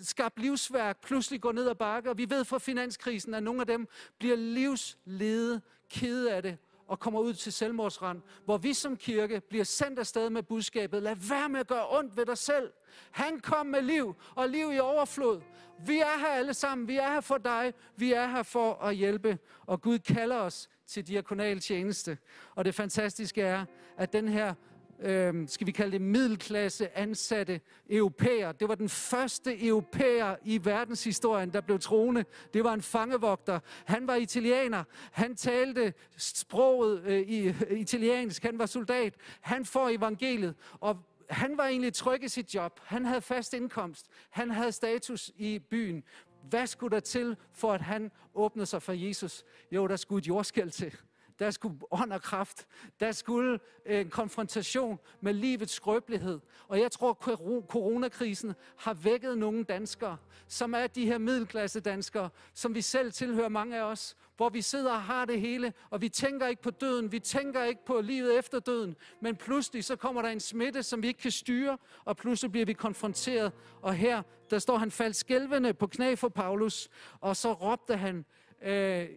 skabt 0.00 0.38
livsværk, 0.38 1.00
pludselig 1.00 1.40
går 1.40 1.52
ned 1.52 1.68
ad 1.68 1.74
bakke. 1.74 2.10
Og 2.10 2.18
vi 2.18 2.30
ved 2.30 2.44
fra 2.44 2.58
finanskrisen, 2.58 3.34
at 3.34 3.42
nogle 3.42 3.60
af 3.60 3.66
dem 3.66 3.88
bliver 4.18 4.36
livslede, 4.36 5.60
kede 5.90 6.32
af 6.32 6.42
det 6.42 6.58
og 6.86 7.00
kommer 7.00 7.20
ud 7.20 7.34
til 7.34 7.52
selvmordsrand, 7.52 8.22
hvor 8.44 8.58
vi 8.58 8.74
som 8.74 8.96
kirke 8.96 9.40
bliver 9.48 9.64
sendt 9.64 9.98
afsted 9.98 10.30
med 10.30 10.42
budskabet, 10.42 11.02
lad 11.02 11.16
være 11.28 11.48
med 11.48 11.60
at 11.60 11.66
gøre 11.66 11.98
ondt 11.98 12.16
ved 12.16 12.26
dig 12.26 12.38
selv. 12.38 12.72
Han 13.10 13.40
kom 13.40 13.66
med 13.66 13.82
liv, 13.82 14.16
og 14.34 14.48
liv 14.48 14.72
i 14.72 14.78
overflod. 14.78 15.40
Vi 15.86 15.98
er 15.98 16.18
her 16.18 16.28
alle 16.28 16.54
sammen, 16.54 16.88
vi 16.88 16.96
er 16.96 17.12
her 17.12 17.20
for 17.20 17.38
dig, 17.38 17.74
vi 17.96 18.12
er 18.12 18.26
her 18.26 18.42
for 18.42 18.74
at 18.74 18.96
hjælpe, 18.96 19.38
og 19.66 19.80
Gud 19.80 19.98
kalder 19.98 20.36
os 20.36 20.68
til 20.86 21.06
diakonal 21.06 21.60
tjeneste. 21.60 22.18
Og 22.54 22.64
det 22.64 22.74
fantastiske 22.74 23.42
er, 23.42 23.64
at 23.96 24.12
den 24.12 24.28
her 24.28 24.54
øh, 25.00 25.48
skal 25.48 25.66
vi 25.66 25.72
kalde 25.72 25.92
det 25.92 26.00
middelklasse 26.00 26.98
ansatte 26.98 27.60
europæer. 27.90 28.52
Det 28.52 28.68
var 28.68 28.74
den 28.74 28.88
første 28.88 29.66
europæer 29.66 30.36
i 30.44 30.64
verdenshistorien, 30.64 31.52
der 31.52 31.60
blev 31.60 31.78
troende. 31.78 32.24
Det 32.54 32.64
var 32.64 32.74
en 32.74 32.82
fangevogter. 32.82 33.60
Han 33.84 34.06
var 34.06 34.14
italiener. 34.14 34.84
Han 35.12 35.36
talte 35.36 35.94
sproget 36.16 37.02
øh, 37.04 37.20
i, 37.20 37.48
øh, 37.48 37.62
italiensk. 37.70 38.42
Han 38.42 38.58
var 38.58 38.66
soldat. 38.66 39.14
Han 39.40 39.64
får 39.64 39.88
evangeliet. 39.88 40.54
Og 40.80 40.96
han 41.30 41.56
var 41.56 41.66
egentlig 41.66 41.94
tryg 41.94 42.24
i 42.24 42.28
sit 42.28 42.54
job. 42.54 42.80
Han 42.84 43.04
havde 43.04 43.20
fast 43.20 43.54
indkomst. 43.54 44.06
Han 44.30 44.50
havde 44.50 44.72
status 44.72 45.32
i 45.36 45.58
byen. 45.58 46.04
Hvad 46.48 46.66
skulle 46.66 46.94
der 46.94 47.00
til, 47.00 47.36
for 47.52 47.72
at 47.72 47.80
han 47.80 48.10
åbnede 48.34 48.66
sig 48.66 48.82
for 48.82 48.92
Jesus? 48.92 49.44
Jo, 49.72 49.86
der 49.86 49.96
skulle 49.96 50.18
et 50.18 50.28
jordskæld 50.28 50.70
til 50.70 50.96
der 51.38 51.50
skulle 51.50 51.78
ånd 51.90 52.12
og 52.12 52.22
kraft, 52.22 52.66
der 53.00 53.12
skulle 53.12 53.58
øh, 53.86 54.00
en 54.00 54.10
konfrontation 54.10 54.98
med 55.20 55.32
livets 55.32 55.72
skrøbelighed. 55.72 56.40
Og 56.68 56.80
jeg 56.80 56.92
tror, 56.92 57.10
at 57.10 57.38
coronakrisen 57.68 58.54
har 58.76 58.94
vækket 58.94 59.38
nogle 59.38 59.64
danskere, 59.64 60.16
som 60.48 60.74
er 60.74 60.86
de 60.86 61.06
her 61.06 61.18
middelklasse 61.18 61.80
danskere, 61.80 62.28
som 62.54 62.74
vi 62.74 62.80
selv 62.80 63.12
tilhører 63.12 63.48
mange 63.48 63.76
af 63.76 63.82
os, 63.82 64.16
hvor 64.36 64.48
vi 64.48 64.62
sidder 64.62 64.92
og 64.92 65.02
har 65.02 65.24
det 65.24 65.40
hele, 65.40 65.72
og 65.90 66.00
vi 66.00 66.08
tænker 66.08 66.46
ikke 66.46 66.62
på 66.62 66.70
døden, 66.70 67.12
vi 67.12 67.18
tænker 67.18 67.64
ikke 67.64 67.84
på 67.84 68.00
livet 68.00 68.38
efter 68.38 68.58
døden, 68.58 68.96
men 69.20 69.36
pludselig 69.36 69.84
så 69.84 69.96
kommer 69.96 70.22
der 70.22 70.28
en 70.28 70.40
smitte, 70.40 70.82
som 70.82 71.02
vi 71.02 71.08
ikke 71.08 71.20
kan 71.20 71.30
styre, 71.30 71.78
og 72.04 72.16
pludselig 72.16 72.52
bliver 72.52 72.66
vi 72.66 72.72
konfronteret. 72.72 73.52
Og 73.82 73.94
her, 73.94 74.22
der 74.50 74.58
står 74.58 74.76
han 74.76 74.90
faldt 74.90 75.16
skælvende 75.16 75.74
på 75.74 75.86
knæ 75.86 76.14
for 76.14 76.28
Paulus, 76.28 76.88
og 77.20 77.36
så 77.36 77.52
råbte 77.52 77.96
han, 77.96 78.24
øh, 78.62 79.08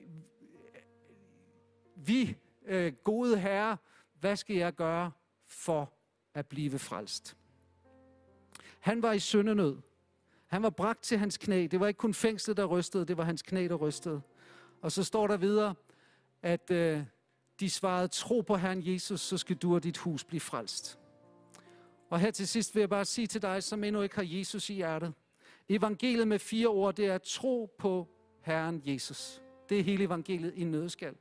vi, 2.08 2.36
øh, 2.66 2.94
gode 3.04 3.40
herre, 3.40 3.78
hvad 4.20 4.36
skal 4.36 4.56
jeg 4.56 4.76
gøre 4.76 5.12
for 5.46 5.94
at 6.34 6.48
blive 6.48 6.80
frelst? 6.80 7.38
Han 8.80 9.02
var 9.02 9.14
i 9.14 9.20
syndenød. 9.20 9.78
Han 10.48 10.64
var 10.64 10.70
bragt 10.70 11.04
til 11.04 11.18
hans 11.18 11.38
knæ. 11.38 11.68
Det 11.72 11.80
var 11.80 11.88
ikke 11.88 11.98
kun 11.98 12.14
fængslet, 12.14 12.58
der 12.58 12.66
rystede, 12.66 13.06
det 13.06 13.18
var 13.18 13.24
hans 13.24 13.42
knæ, 13.42 13.68
der 13.68 13.76
rystede. 13.76 14.22
Og 14.82 14.92
så 14.92 15.04
står 15.04 15.28
der 15.28 15.38
videre, 15.38 15.76
at 16.42 16.72
øh, 16.72 17.04
de 17.60 17.70
svarede, 17.70 18.08
tro 18.08 18.42
på 18.42 18.58
Herren 18.58 18.94
Jesus, 18.94 19.22
så 19.22 19.38
skal 19.38 19.56
du 19.56 19.76
og 19.76 19.84
dit 19.84 19.98
hus 19.98 20.24
blive 20.24 20.40
frelst. 20.40 21.00
Og 22.10 22.20
her 22.20 22.32
til 22.32 22.48
sidst 22.48 22.76
vil 22.76 22.80
jeg 22.82 22.90
bare 22.90 23.06
sige 23.06 23.28
til 23.28 23.42
dig, 23.42 23.64
som 23.64 23.84
endnu 23.84 24.02
ikke 24.02 24.16
har 24.16 24.26
Jesus 24.28 24.70
i 24.70 24.74
hjertet. 24.74 25.14
Evangeliet 25.70 26.28
med 26.28 26.40
fire 26.40 26.68
ord, 26.68 26.96
det 26.96 27.06
er 27.06 27.18
tro 27.18 27.76
på 27.80 28.08
Herren 28.42 28.82
Jesus. 28.86 29.42
Det 29.70 29.80
er 29.80 29.84
hele 29.84 30.04
evangeliet 30.04 30.54
i 30.56 30.64
nødskal. 30.64 31.16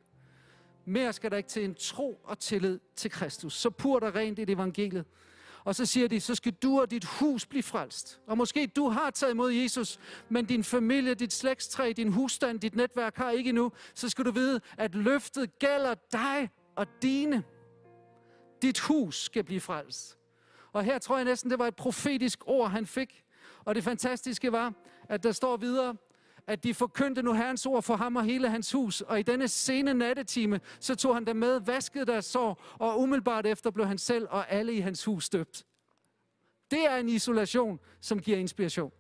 Mere 0.89 1.13
skal 1.13 1.31
der 1.31 1.37
ikke 1.37 1.49
til 1.49 1.65
en 1.65 1.75
tro 1.75 2.21
og 2.25 2.39
tillid 2.39 2.79
til 2.97 3.11
Kristus. 3.11 3.55
Så 3.55 3.71
pur 3.71 3.99
der 3.99 4.15
rent 4.15 4.39
i 4.39 4.45
det 4.45 4.53
evangeliet. 4.53 5.05
Og 5.65 5.75
så 5.75 5.87
siger 5.87 6.09
de, 6.09 6.21
så 6.21 6.35
skal 6.35 6.53
du 6.53 6.81
og 6.81 6.91
dit 6.91 7.05
hus 7.05 7.47
blive 7.47 7.63
frelst. 7.63 8.21
Og 8.27 8.39
måske 8.39 8.67
du 8.67 8.89
har 8.89 9.11
taget 9.11 9.33
imod 9.33 9.53
Jesus, 9.53 9.99
men 10.29 10.45
din 10.45 10.65
familie, 10.65 11.15
dit 11.15 11.33
slægtstræ, 11.33 11.93
din 11.97 12.13
husstand, 12.13 12.61
dit 12.61 12.77
netværk 12.77 13.17
har 13.17 13.31
ikke 13.31 13.49
endnu. 13.49 13.73
Så 13.95 14.09
skal 14.09 14.25
du 14.25 14.31
vide, 14.31 14.61
at 14.79 14.95
løftet 14.95 15.59
gælder 15.59 15.95
dig 16.13 16.51
og 16.77 16.87
dine. 17.03 17.45
Dit 18.63 18.79
hus 18.79 19.25
skal 19.25 19.45
blive 19.45 19.61
frelst. 19.61 20.19
Og 20.73 20.85
her 20.85 20.99
tror 20.99 21.17
jeg 21.17 21.25
næsten, 21.25 21.51
det 21.51 21.59
var 21.59 21.67
et 21.67 21.77
profetisk 21.77 22.39
ord, 22.47 22.71
han 22.71 22.87
fik. 22.87 23.25
Og 23.65 23.75
det 23.75 23.85
fantastiske 23.85 24.53
var, 24.53 24.73
at 25.09 25.23
der 25.23 25.33
står 25.33 25.57
videre, 25.57 25.97
at 26.49 26.65
de 26.65 26.75
forkyndte 26.75 27.23
nu 27.23 27.33
Herrens 27.33 27.67
ord 27.67 27.83
for 27.83 27.97
ham 27.97 28.17
og 28.17 28.25
hele 28.25 28.49
hans 28.49 28.73
hus, 28.73 29.01
og 29.01 29.21
i 29.21 29.23
denne 29.23 29.49
sene 29.49 29.95
nattetime, 29.95 30.61
så 30.81 30.95
tog 30.95 31.15
han 31.15 31.27
dem 31.27 31.37
med, 31.37 31.61
vaskede 31.61 32.07
deres 32.07 32.25
sår, 32.25 32.63
og 32.79 33.01
umiddelbart 33.01 33.47
efter 33.47 33.71
blev 33.71 33.87
han 33.87 33.99
selv 33.99 34.27
og 34.31 34.53
alle 34.53 34.75
i 34.75 34.81
hans 34.81 35.05
hus 35.05 35.29
døbt. 35.29 35.65
Det 36.71 36.87
er 36.87 36.97
en 36.97 37.09
isolation, 37.09 37.81
som 38.01 38.21
giver 38.21 38.39
inspiration. 38.39 38.93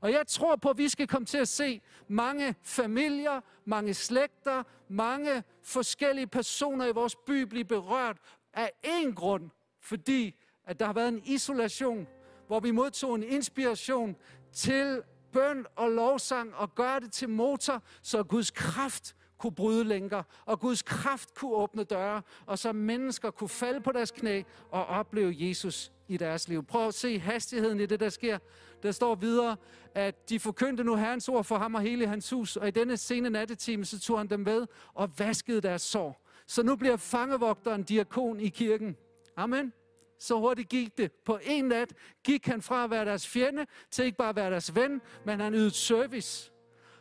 Og 0.00 0.12
jeg 0.12 0.26
tror 0.26 0.56
på, 0.56 0.70
at 0.70 0.78
vi 0.78 0.88
skal 0.88 1.06
komme 1.06 1.26
til 1.26 1.38
at 1.38 1.48
se 1.48 1.80
mange 2.08 2.54
familier, 2.62 3.40
mange 3.64 3.94
slægter, 3.94 4.62
mange 4.88 5.42
forskellige 5.62 6.26
personer 6.26 6.86
i 6.86 6.92
vores 6.92 7.16
by 7.16 7.42
blive 7.42 7.64
berørt 7.64 8.16
af 8.52 8.70
én 8.84 9.14
grund, 9.14 9.50
fordi 9.80 10.34
at 10.64 10.80
der 10.80 10.86
har 10.86 10.92
været 10.92 11.08
en 11.08 11.22
isolation, 11.24 12.06
hvor 12.46 12.60
vi 12.60 12.70
modtog 12.70 13.14
en 13.14 13.22
inspiration 13.22 14.16
til 14.52 15.02
bøn 15.36 15.66
og 15.76 15.90
lovsang 15.90 16.54
og 16.54 16.74
gøre 16.74 17.00
det 17.00 17.12
til 17.12 17.28
motor, 17.28 17.82
så 18.02 18.22
Guds 18.22 18.50
kraft 18.50 19.16
kunne 19.38 19.54
bryde 19.54 19.84
lænker, 19.84 20.22
og 20.44 20.60
Guds 20.60 20.82
kraft 20.82 21.34
kunne 21.34 21.54
åbne 21.54 21.84
døre, 21.84 22.22
og 22.46 22.58
så 22.58 22.72
mennesker 22.72 23.30
kunne 23.30 23.48
falde 23.48 23.80
på 23.80 23.92
deres 23.92 24.10
knæ 24.10 24.42
og 24.70 24.86
opleve 24.86 25.34
Jesus 25.38 25.92
i 26.08 26.16
deres 26.16 26.48
liv. 26.48 26.64
Prøv 26.64 26.88
at 26.88 26.94
se 26.94 27.18
hastigheden 27.18 27.80
i 27.80 27.86
det, 27.86 28.00
der 28.00 28.08
sker. 28.08 28.38
Der 28.82 28.92
står 28.92 29.14
videre, 29.14 29.56
at 29.94 30.28
de 30.28 30.40
forkyndte 30.40 30.84
nu 30.84 30.96
Herrens 30.96 31.28
ord 31.28 31.44
for 31.44 31.58
ham 31.58 31.74
og 31.74 31.80
hele 31.80 32.06
hans 32.06 32.30
hus, 32.30 32.56
og 32.56 32.68
i 32.68 32.70
denne 32.70 32.96
sene 32.96 33.30
nattetime, 33.30 33.84
så 33.84 34.00
tog 34.00 34.18
han 34.18 34.26
dem 34.26 34.40
med 34.40 34.66
og 34.94 35.18
vaskede 35.18 35.60
deres 35.60 35.82
sår. 35.82 36.26
Så 36.46 36.62
nu 36.62 36.76
bliver 36.76 36.96
fangevogteren 36.96 37.82
diakon 37.82 38.40
i 38.40 38.48
kirken. 38.48 38.96
Amen. 39.36 39.72
Så 40.18 40.38
hurtigt 40.38 40.68
gik 40.68 40.98
det. 40.98 41.12
På 41.12 41.38
en 41.42 41.64
nat 41.64 41.92
gik 42.24 42.46
han 42.46 42.62
fra 42.62 42.84
at 42.84 42.90
være 42.90 43.04
deres 43.04 43.28
fjende 43.28 43.66
til 43.90 44.04
ikke 44.04 44.18
bare 44.18 44.28
at 44.28 44.36
være 44.36 44.50
deres 44.50 44.74
ven, 44.74 45.00
men 45.24 45.40
han 45.40 45.54
ydede 45.54 45.70
service. 45.70 46.52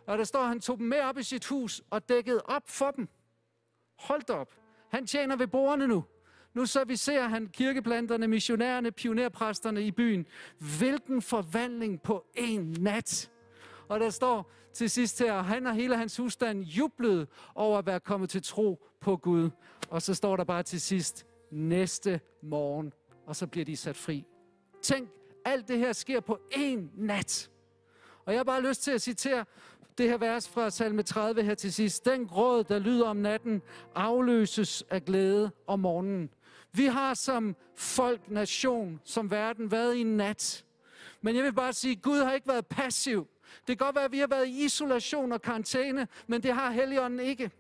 Og 0.08 0.18
der 0.18 0.24
står, 0.24 0.40
at 0.40 0.48
han 0.48 0.60
tog 0.60 0.78
dem 0.78 0.88
med 0.88 1.00
op 1.00 1.18
i 1.18 1.24
sit 1.24 1.46
hus 1.46 1.82
og 1.90 2.10
dækkede 2.10 2.42
op 2.46 2.70
for 2.70 2.92
dem. 2.92 3.08
Hold 4.00 4.30
op. 4.30 4.54
Han 4.92 5.08
tjener 5.08 5.36
ved 5.36 5.48
bordene 5.48 5.88
nu. 5.88 6.04
Nu 6.54 6.66
så 6.66 6.84
vi 6.84 6.96
ser 6.96 7.24
han 7.24 7.48
kirkeplanterne, 7.48 8.28
missionærerne, 8.28 8.92
pionerpræsterne 8.92 9.82
i 9.82 9.92
byen. 9.92 10.26
Hvilken 10.80 11.22
forvandling 11.22 12.02
på 12.02 12.26
en 12.36 12.76
nat. 12.80 13.32
Og 13.88 14.00
der 14.00 14.10
står 14.10 14.52
til 14.74 14.90
sidst 14.90 15.20
her, 15.20 15.42
han 15.42 15.68
og 15.68 15.74
hele 15.74 15.98
hans 15.98 16.18
husstand 16.18 16.64
jublede 16.64 17.28
over 17.56 17.78
at 17.78 17.86
være 17.86 18.00
kommet 18.00 18.30
til 18.30 18.44
tro 18.44 18.84
på 19.02 19.18
Gud. 19.18 19.50
Og 19.90 20.02
så 20.02 20.14
står 20.14 20.36
der 20.36 20.44
bare 20.44 20.64
til 20.64 20.82
sidst, 20.82 21.26
næste 21.52 22.20
morgen, 22.44 22.94
og 23.26 23.36
så 23.36 23.48
bliver 23.48 23.66
de 23.66 23.78
sat 23.78 23.98
fri. 23.98 24.26
Tænk, 24.82 25.10
alt 25.46 25.68
det 25.68 25.80
her 25.80 25.94
sker 25.94 26.20
på 26.20 26.40
én 26.54 26.80
nat. 26.94 27.50
Og 28.26 28.34
jeg 28.34 28.40
har 28.40 28.44
bare 28.44 28.62
lyst 28.62 28.84
til 28.84 28.92
at 28.92 29.02
citere 29.02 29.46
det 29.98 30.10
her 30.10 30.18
vers 30.18 30.50
fra 30.50 30.70
salme 30.70 31.04
30 31.04 31.44
her 31.44 31.56
til 31.56 31.74
sidst. 31.74 32.06
Den 32.06 32.28
gråd, 32.28 32.64
der 32.64 32.80
lyder 32.80 33.08
om 33.08 33.18
natten, 33.18 33.62
afløses 33.96 34.84
af 34.90 35.06
glæde 35.06 35.52
om 35.68 35.80
morgenen. 35.80 36.30
Vi 36.74 36.86
har 36.86 37.14
som 37.14 37.56
folk, 37.76 38.30
nation, 38.30 39.02
som 39.04 39.32
verden 39.32 39.72
været 39.72 39.96
i 39.96 40.02
en 40.02 40.18
nat. 40.18 40.66
Men 41.22 41.36
jeg 41.36 41.44
vil 41.44 41.54
bare 41.54 41.74
sige, 41.74 41.92
at 41.92 42.02
Gud 42.02 42.20
har 42.20 42.34
ikke 42.34 42.48
været 42.48 42.66
passiv. 42.66 43.28
Det 43.68 43.78
kan 43.78 43.86
godt 43.86 43.96
være, 43.96 44.06
at 44.06 44.12
vi 44.12 44.20
har 44.20 44.28
været 44.28 44.48
i 44.48 44.66
isolation 44.66 45.32
og 45.32 45.42
karantæne, 45.42 46.08
men 46.28 46.44
det 46.44 46.54
har 46.54 46.72
Helligånden 46.72 47.20
ikke. 47.20 47.52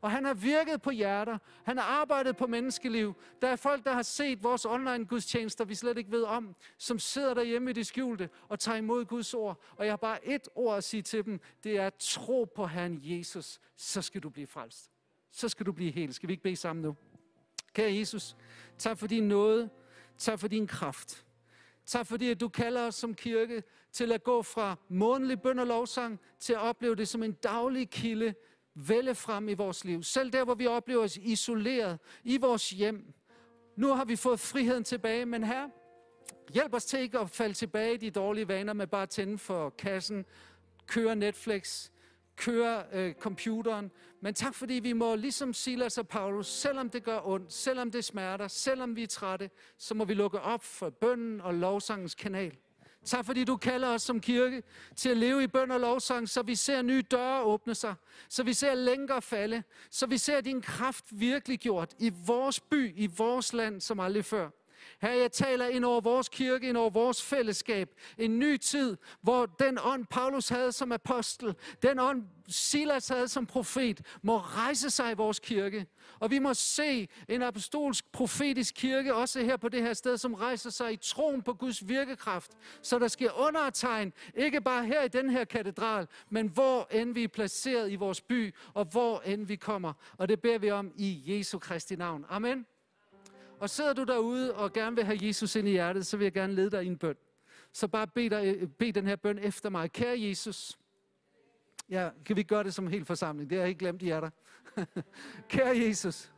Og 0.00 0.10
han 0.10 0.24
har 0.24 0.34
virket 0.34 0.82
på 0.82 0.90
hjerter. 0.90 1.38
Han 1.64 1.78
har 1.78 1.84
arbejdet 1.84 2.36
på 2.36 2.46
menneskeliv. 2.46 3.14
Der 3.42 3.48
er 3.48 3.56
folk, 3.56 3.84
der 3.84 3.92
har 3.92 4.02
set 4.02 4.42
vores 4.42 4.64
online 4.64 5.04
gudstjenester, 5.04 5.64
vi 5.64 5.74
slet 5.74 5.98
ikke 5.98 6.10
ved 6.10 6.22
om, 6.22 6.56
som 6.78 6.98
sidder 6.98 7.34
derhjemme 7.34 7.70
i 7.70 7.72
det 7.72 7.86
skjulte 7.86 8.28
og 8.48 8.60
tager 8.60 8.78
imod 8.78 9.04
Guds 9.04 9.34
ord. 9.34 9.60
Og 9.76 9.84
jeg 9.84 9.92
har 9.92 9.96
bare 9.96 10.26
et 10.26 10.48
ord 10.54 10.76
at 10.76 10.84
sige 10.84 11.02
til 11.02 11.24
dem. 11.24 11.40
Det 11.64 11.78
er 11.78 11.90
tro 11.98 12.44
på 12.54 12.66
Herren 12.66 13.00
Jesus, 13.02 13.60
så 13.76 14.02
skal 14.02 14.22
du 14.22 14.30
blive 14.30 14.46
frelst. 14.46 14.90
Så 15.30 15.48
skal 15.48 15.66
du 15.66 15.72
blive 15.72 15.92
helt. 15.92 16.14
Skal 16.14 16.28
vi 16.28 16.32
ikke 16.32 16.42
bede 16.42 16.56
sammen 16.56 16.82
nu? 16.82 16.96
Kære 17.72 17.94
Jesus, 17.94 18.36
tak 18.78 18.98
for 18.98 19.06
din 19.06 19.28
nåde. 19.28 19.70
Tak 20.18 20.38
for 20.38 20.48
din 20.48 20.66
kraft. 20.66 21.24
Tak 21.86 22.06
fordi, 22.06 22.30
at 22.30 22.40
du 22.40 22.48
kalder 22.48 22.86
os 22.86 22.94
som 22.94 23.14
kirke 23.14 23.62
til 23.92 24.12
at 24.12 24.24
gå 24.24 24.42
fra 24.42 24.76
månedlig 24.88 25.40
bøn 25.40 25.58
og 25.58 25.66
lovsang 25.66 26.20
til 26.38 26.52
at 26.52 26.58
opleve 26.58 26.96
det 26.96 27.08
som 27.08 27.22
en 27.22 27.32
daglig 27.32 27.90
kilde 27.90 28.34
vælge 28.74 29.14
frem 29.14 29.48
i 29.48 29.54
vores 29.54 29.84
liv. 29.84 30.02
Selv 30.02 30.32
der, 30.32 30.44
hvor 30.44 30.54
vi 30.54 30.66
oplever 30.66 31.02
os 31.02 31.16
isoleret 31.16 31.98
i 32.24 32.36
vores 32.36 32.70
hjem. 32.70 33.12
Nu 33.76 33.94
har 33.94 34.04
vi 34.04 34.16
fået 34.16 34.40
friheden 34.40 34.84
tilbage, 34.84 35.26
men 35.26 35.44
her, 35.44 35.68
hjælp 36.52 36.74
os 36.74 36.84
til 36.84 37.00
ikke 37.00 37.18
at 37.18 37.30
falde 37.30 37.54
tilbage 37.54 37.94
i 37.94 37.96
de 37.96 38.10
dårlige 38.10 38.48
vaner 38.48 38.72
med 38.72 38.86
bare 38.86 39.02
at 39.02 39.10
tænde 39.10 39.38
for 39.38 39.70
kassen, 39.70 40.24
køre 40.86 41.16
Netflix, 41.16 41.90
køre 42.36 42.84
øh, 42.92 43.14
computeren. 43.14 43.90
Men 44.20 44.34
tak 44.34 44.54
fordi 44.54 44.74
vi 44.74 44.92
må, 44.92 45.14
ligesom 45.14 45.52
Silas 45.52 45.98
og 45.98 46.08
Paulus, 46.08 46.46
selvom 46.46 46.90
det 46.90 47.04
gør 47.04 47.20
ondt, 47.24 47.52
selvom 47.52 47.90
det 47.90 48.04
smerter, 48.04 48.48
selvom 48.48 48.96
vi 48.96 49.02
er 49.02 49.06
trætte, 49.06 49.50
så 49.78 49.94
må 49.94 50.04
vi 50.04 50.14
lukke 50.14 50.40
op 50.40 50.64
for 50.64 50.90
bønnen 50.90 51.40
og 51.40 51.54
lovsangens 51.54 52.14
kanal. 52.14 52.56
Tak 53.04 53.24
fordi 53.24 53.44
du 53.44 53.56
kalder 53.56 53.88
os 53.88 54.02
som 54.02 54.20
kirke 54.20 54.62
til 54.96 55.08
at 55.08 55.16
leve 55.16 55.42
i 55.42 55.46
bøn 55.46 55.70
og 55.70 55.80
lovsang, 55.80 56.28
så 56.28 56.42
vi 56.42 56.54
ser 56.54 56.82
nye 56.82 57.02
døre 57.02 57.42
åbne 57.42 57.74
sig, 57.74 57.94
så 58.28 58.42
vi 58.42 58.52
ser 58.52 58.74
længere 58.74 59.22
falde, 59.22 59.62
så 59.90 60.06
vi 60.06 60.18
ser 60.18 60.40
din 60.40 60.62
kraft 60.62 61.04
virkelig 61.10 61.58
gjort 61.58 61.94
i 61.98 62.12
vores 62.26 62.60
by, 62.60 62.92
i 62.96 63.06
vores 63.16 63.52
land 63.52 63.80
som 63.80 64.00
aldrig 64.00 64.24
før. 64.24 64.50
Her 65.00 65.12
jeg 65.12 65.32
taler 65.32 65.66
ind 65.66 65.84
over 65.84 66.00
vores 66.00 66.28
kirke, 66.28 66.68
ind 66.68 66.76
over 66.76 66.90
vores 66.90 67.22
fællesskab. 67.22 67.88
En 68.18 68.38
ny 68.38 68.56
tid, 68.56 68.96
hvor 69.22 69.46
den 69.46 69.78
ånd, 69.82 70.06
Paulus 70.06 70.48
havde 70.48 70.72
som 70.72 70.92
apostel, 70.92 71.54
den 71.82 71.98
ånd, 71.98 72.22
Silas 72.48 73.08
havde 73.08 73.28
som 73.28 73.46
profet, 73.46 74.00
må 74.22 74.38
rejse 74.38 74.90
sig 74.90 75.12
i 75.12 75.14
vores 75.14 75.38
kirke. 75.38 75.86
Og 76.18 76.30
vi 76.30 76.38
må 76.38 76.54
se 76.54 77.08
en 77.28 77.42
apostolsk, 77.42 78.12
profetisk 78.12 78.74
kirke, 78.74 79.14
også 79.14 79.42
her 79.42 79.56
på 79.56 79.68
det 79.68 79.82
her 79.82 79.92
sted, 79.92 80.18
som 80.18 80.34
rejser 80.34 80.70
sig 80.70 80.92
i 80.92 80.96
troen 80.96 81.42
på 81.42 81.54
Guds 81.54 81.88
virkekraft. 81.88 82.50
Så 82.82 82.98
der 82.98 83.08
sker 83.08 83.46
undertegn, 83.46 84.12
ikke 84.34 84.60
bare 84.60 84.84
her 84.84 85.02
i 85.02 85.08
den 85.08 85.30
her 85.30 85.44
katedral, 85.44 86.06
men 86.30 86.48
hvor 86.48 86.88
end 86.92 87.14
vi 87.14 87.24
er 87.24 87.28
placeret 87.28 87.92
i 87.92 87.96
vores 87.96 88.20
by, 88.20 88.54
og 88.74 88.84
hvor 88.84 89.20
end 89.20 89.46
vi 89.46 89.56
kommer. 89.56 89.92
Og 90.18 90.28
det 90.28 90.40
beder 90.40 90.58
vi 90.58 90.70
om 90.70 90.92
i 90.96 91.22
Jesu 91.26 91.58
Kristi 91.58 91.96
navn. 91.96 92.24
Amen. 92.28 92.66
Og 93.60 93.70
sidder 93.70 93.92
du 93.92 94.04
derude 94.04 94.54
og 94.54 94.72
gerne 94.72 94.96
vil 94.96 95.04
have 95.04 95.18
Jesus 95.22 95.56
ind 95.56 95.68
i 95.68 95.70
hjertet, 95.70 96.06
så 96.06 96.16
vil 96.16 96.24
jeg 96.24 96.32
gerne 96.32 96.54
lede 96.54 96.70
dig 96.70 96.84
i 96.84 96.86
en 96.86 96.98
bøn. 96.98 97.16
Så 97.72 97.88
bare 97.88 98.06
bed, 98.06 98.30
dig, 98.30 98.56
øh, 98.56 98.68
bed 98.68 98.92
den 98.92 99.06
her 99.06 99.16
bøn 99.16 99.38
efter 99.38 99.70
mig. 99.70 99.92
Kære 99.92 100.20
Jesus. 100.20 100.78
Ja, 101.90 102.10
kan 102.24 102.36
vi 102.36 102.42
gøre 102.42 102.64
det 102.64 102.74
som 102.74 102.84
en 102.84 102.90
hel 102.90 103.04
forsamling? 103.04 103.50
Det 103.50 103.58
har 103.58 103.62
jeg 103.62 103.68
ikke 103.68 103.78
glemt 103.78 104.02
i 104.02 104.04
hjertet. 104.04 104.32
Kære 105.48 105.78
Jesus. 105.78 106.32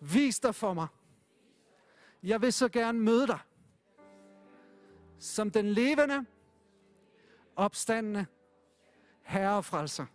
Vis 0.00 0.40
dig 0.40 0.54
for 0.54 0.74
mig. 0.74 0.86
Jeg 2.22 2.42
vil 2.42 2.52
så 2.52 2.68
gerne 2.68 3.00
møde 3.00 3.26
dig. 3.26 3.38
Som 5.18 5.50
den 5.50 5.66
levende, 5.66 6.26
opstandende 7.56 8.26
Herre 9.22 9.56
og 9.56 9.64
frelser. 9.64 10.06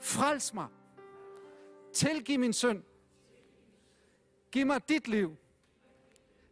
Frels 0.00 0.54
mig. 0.54 0.68
Tilgiv 1.92 2.38
min 2.38 2.52
synd 2.52 2.82
Giv 4.52 4.66
mig 4.66 4.88
dit 4.88 5.08
liv. 5.08 5.36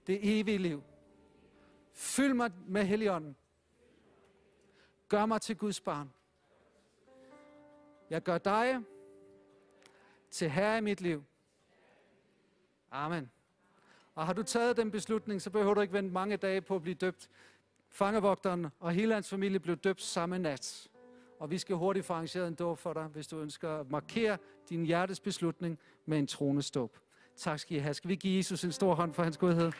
Det 0.06 0.40
evige 0.40 0.58
liv. 0.58 0.82
Fyld 1.92 2.34
mig 2.34 2.50
med 2.66 2.84
Helligånden. 2.84 3.36
Gør 5.08 5.26
mig 5.26 5.40
til 5.40 5.56
Guds 5.56 5.80
barn. 5.80 6.12
Jeg 8.10 8.22
gør 8.22 8.38
dig 8.38 8.84
til 10.30 10.50
herre 10.50 10.78
i 10.78 10.80
mit 10.80 11.00
liv. 11.00 11.24
Amen. 12.90 13.30
Og 14.14 14.26
har 14.26 14.32
du 14.32 14.42
taget 14.42 14.76
den 14.76 14.90
beslutning, 14.90 15.42
så 15.42 15.50
behøver 15.50 15.74
du 15.74 15.80
ikke 15.80 15.92
vente 15.92 16.12
mange 16.12 16.36
dage 16.36 16.60
på 16.60 16.76
at 16.76 16.82
blive 16.82 16.94
døbt. 16.94 17.28
Fangevogteren 17.88 18.66
og 18.80 18.92
hele 18.92 19.14
hans 19.14 19.30
familie 19.30 19.60
blev 19.60 19.76
døbt 19.76 20.02
samme 20.02 20.38
nat. 20.38 20.88
Og 21.38 21.50
vi 21.50 21.58
skal 21.58 21.76
hurtigt 21.76 22.06
få 22.06 22.12
arrangeret 22.12 22.48
en 22.48 22.54
dåb 22.54 22.78
for 22.78 22.92
dig, 22.92 23.04
hvis 23.04 23.26
du 23.26 23.38
ønsker 23.38 23.80
at 23.80 23.90
markere 23.90 24.38
din 24.68 24.84
hjertes 24.84 25.20
beslutning 25.20 25.78
med 26.06 26.18
en 26.18 26.26
troneståb. 26.26 26.98
Tak 27.36 27.58
skal 27.58 27.76
I 27.76 27.80
have. 27.80 27.94
Skal 27.94 28.10
vi 28.10 28.14
give 28.14 28.36
Jesus 28.36 28.64
en 28.64 28.72
stor 28.72 28.94
hånd 28.94 29.14
for 29.14 29.22
hans 29.22 29.36
godhed? 29.36 29.72